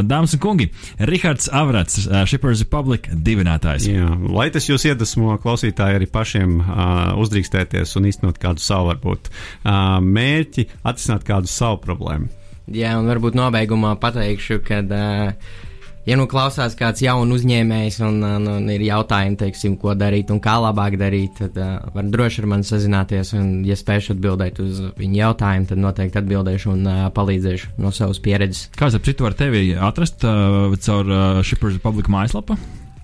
[0.07, 0.69] Dāmas un kungi,
[1.09, 3.89] Rihards Avrats, Shippers Republic dibinātājs.
[3.89, 9.31] Jā, lai tas jūs iedvesmo klausītāji arī pašiem uh, uzdrīkstēties un īstenot kādu savu, varbūt,
[9.31, 12.29] uh, mērķi, atrisināt kādu savu problēmu.
[12.69, 15.65] Jā, un varbūt nobeigumā pateikšu, ka, uh,
[16.07, 20.41] ja nu klausās kāds jauns uzņēmējs un, un, un ir jautājumi, teiksim, ko darīt un
[20.43, 23.33] kā labāk darīt, tad uh, var droši ar mani sazināties.
[23.37, 28.21] Un, ja spēšu atbildēt uz viņu jautājumu, tad noteikti atbildēšu un uh, palīdzēšu no savas
[28.23, 28.69] pieredzes.
[28.79, 32.59] Kāds ap citu var tevi atrast uh, caur uh, Shippers Republic mājaslapu?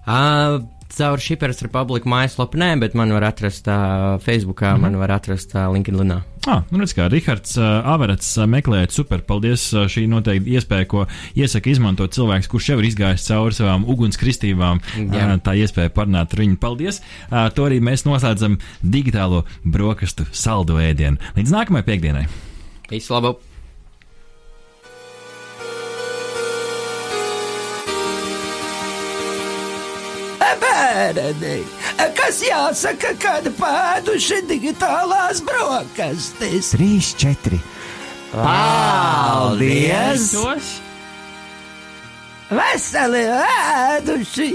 [0.05, 0.61] Uh,
[0.93, 4.81] caur Shippers Republic mājaslapu nē, bet man var atrast uh, Facebookā, mm -hmm.
[4.81, 6.21] man var atrast uh, LinkedInā.
[6.47, 9.21] Ah, nu redz, kā Rihards uh, Averets uh, meklējot super.
[9.21, 11.05] Paldies, uh, šī noteikti iespēja, ko
[11.35, 14.79] iesaka izmantot cilvēks, kurš jau ir izgājis cauri savām ugunskristīvām.
[14.97, 15.33] Jā.
[15.33, 16.57] Uh, tā iespēja parunāt ar viņu.
[16.57, 17.01] Paldies!
[17.31, 21.17] Uh, to arī mēs noslēdzam digitālo brokastu saldu ēdienu.
[21.35, 22.27] Līdz nākamajai piekdienai!
[22.89, 23.54] Visu labu!
[30.61, 31.55] Bērni,
[32.17, 36.73] kas jāsaka, kad pēduši digitālās brokastis?
[36.75, 37.59] Trīs, četri.
[38.35, 40.29] Paldies!
[40.35, 40.71] Tos!
[42.51, 44.49] Veseli ēduši!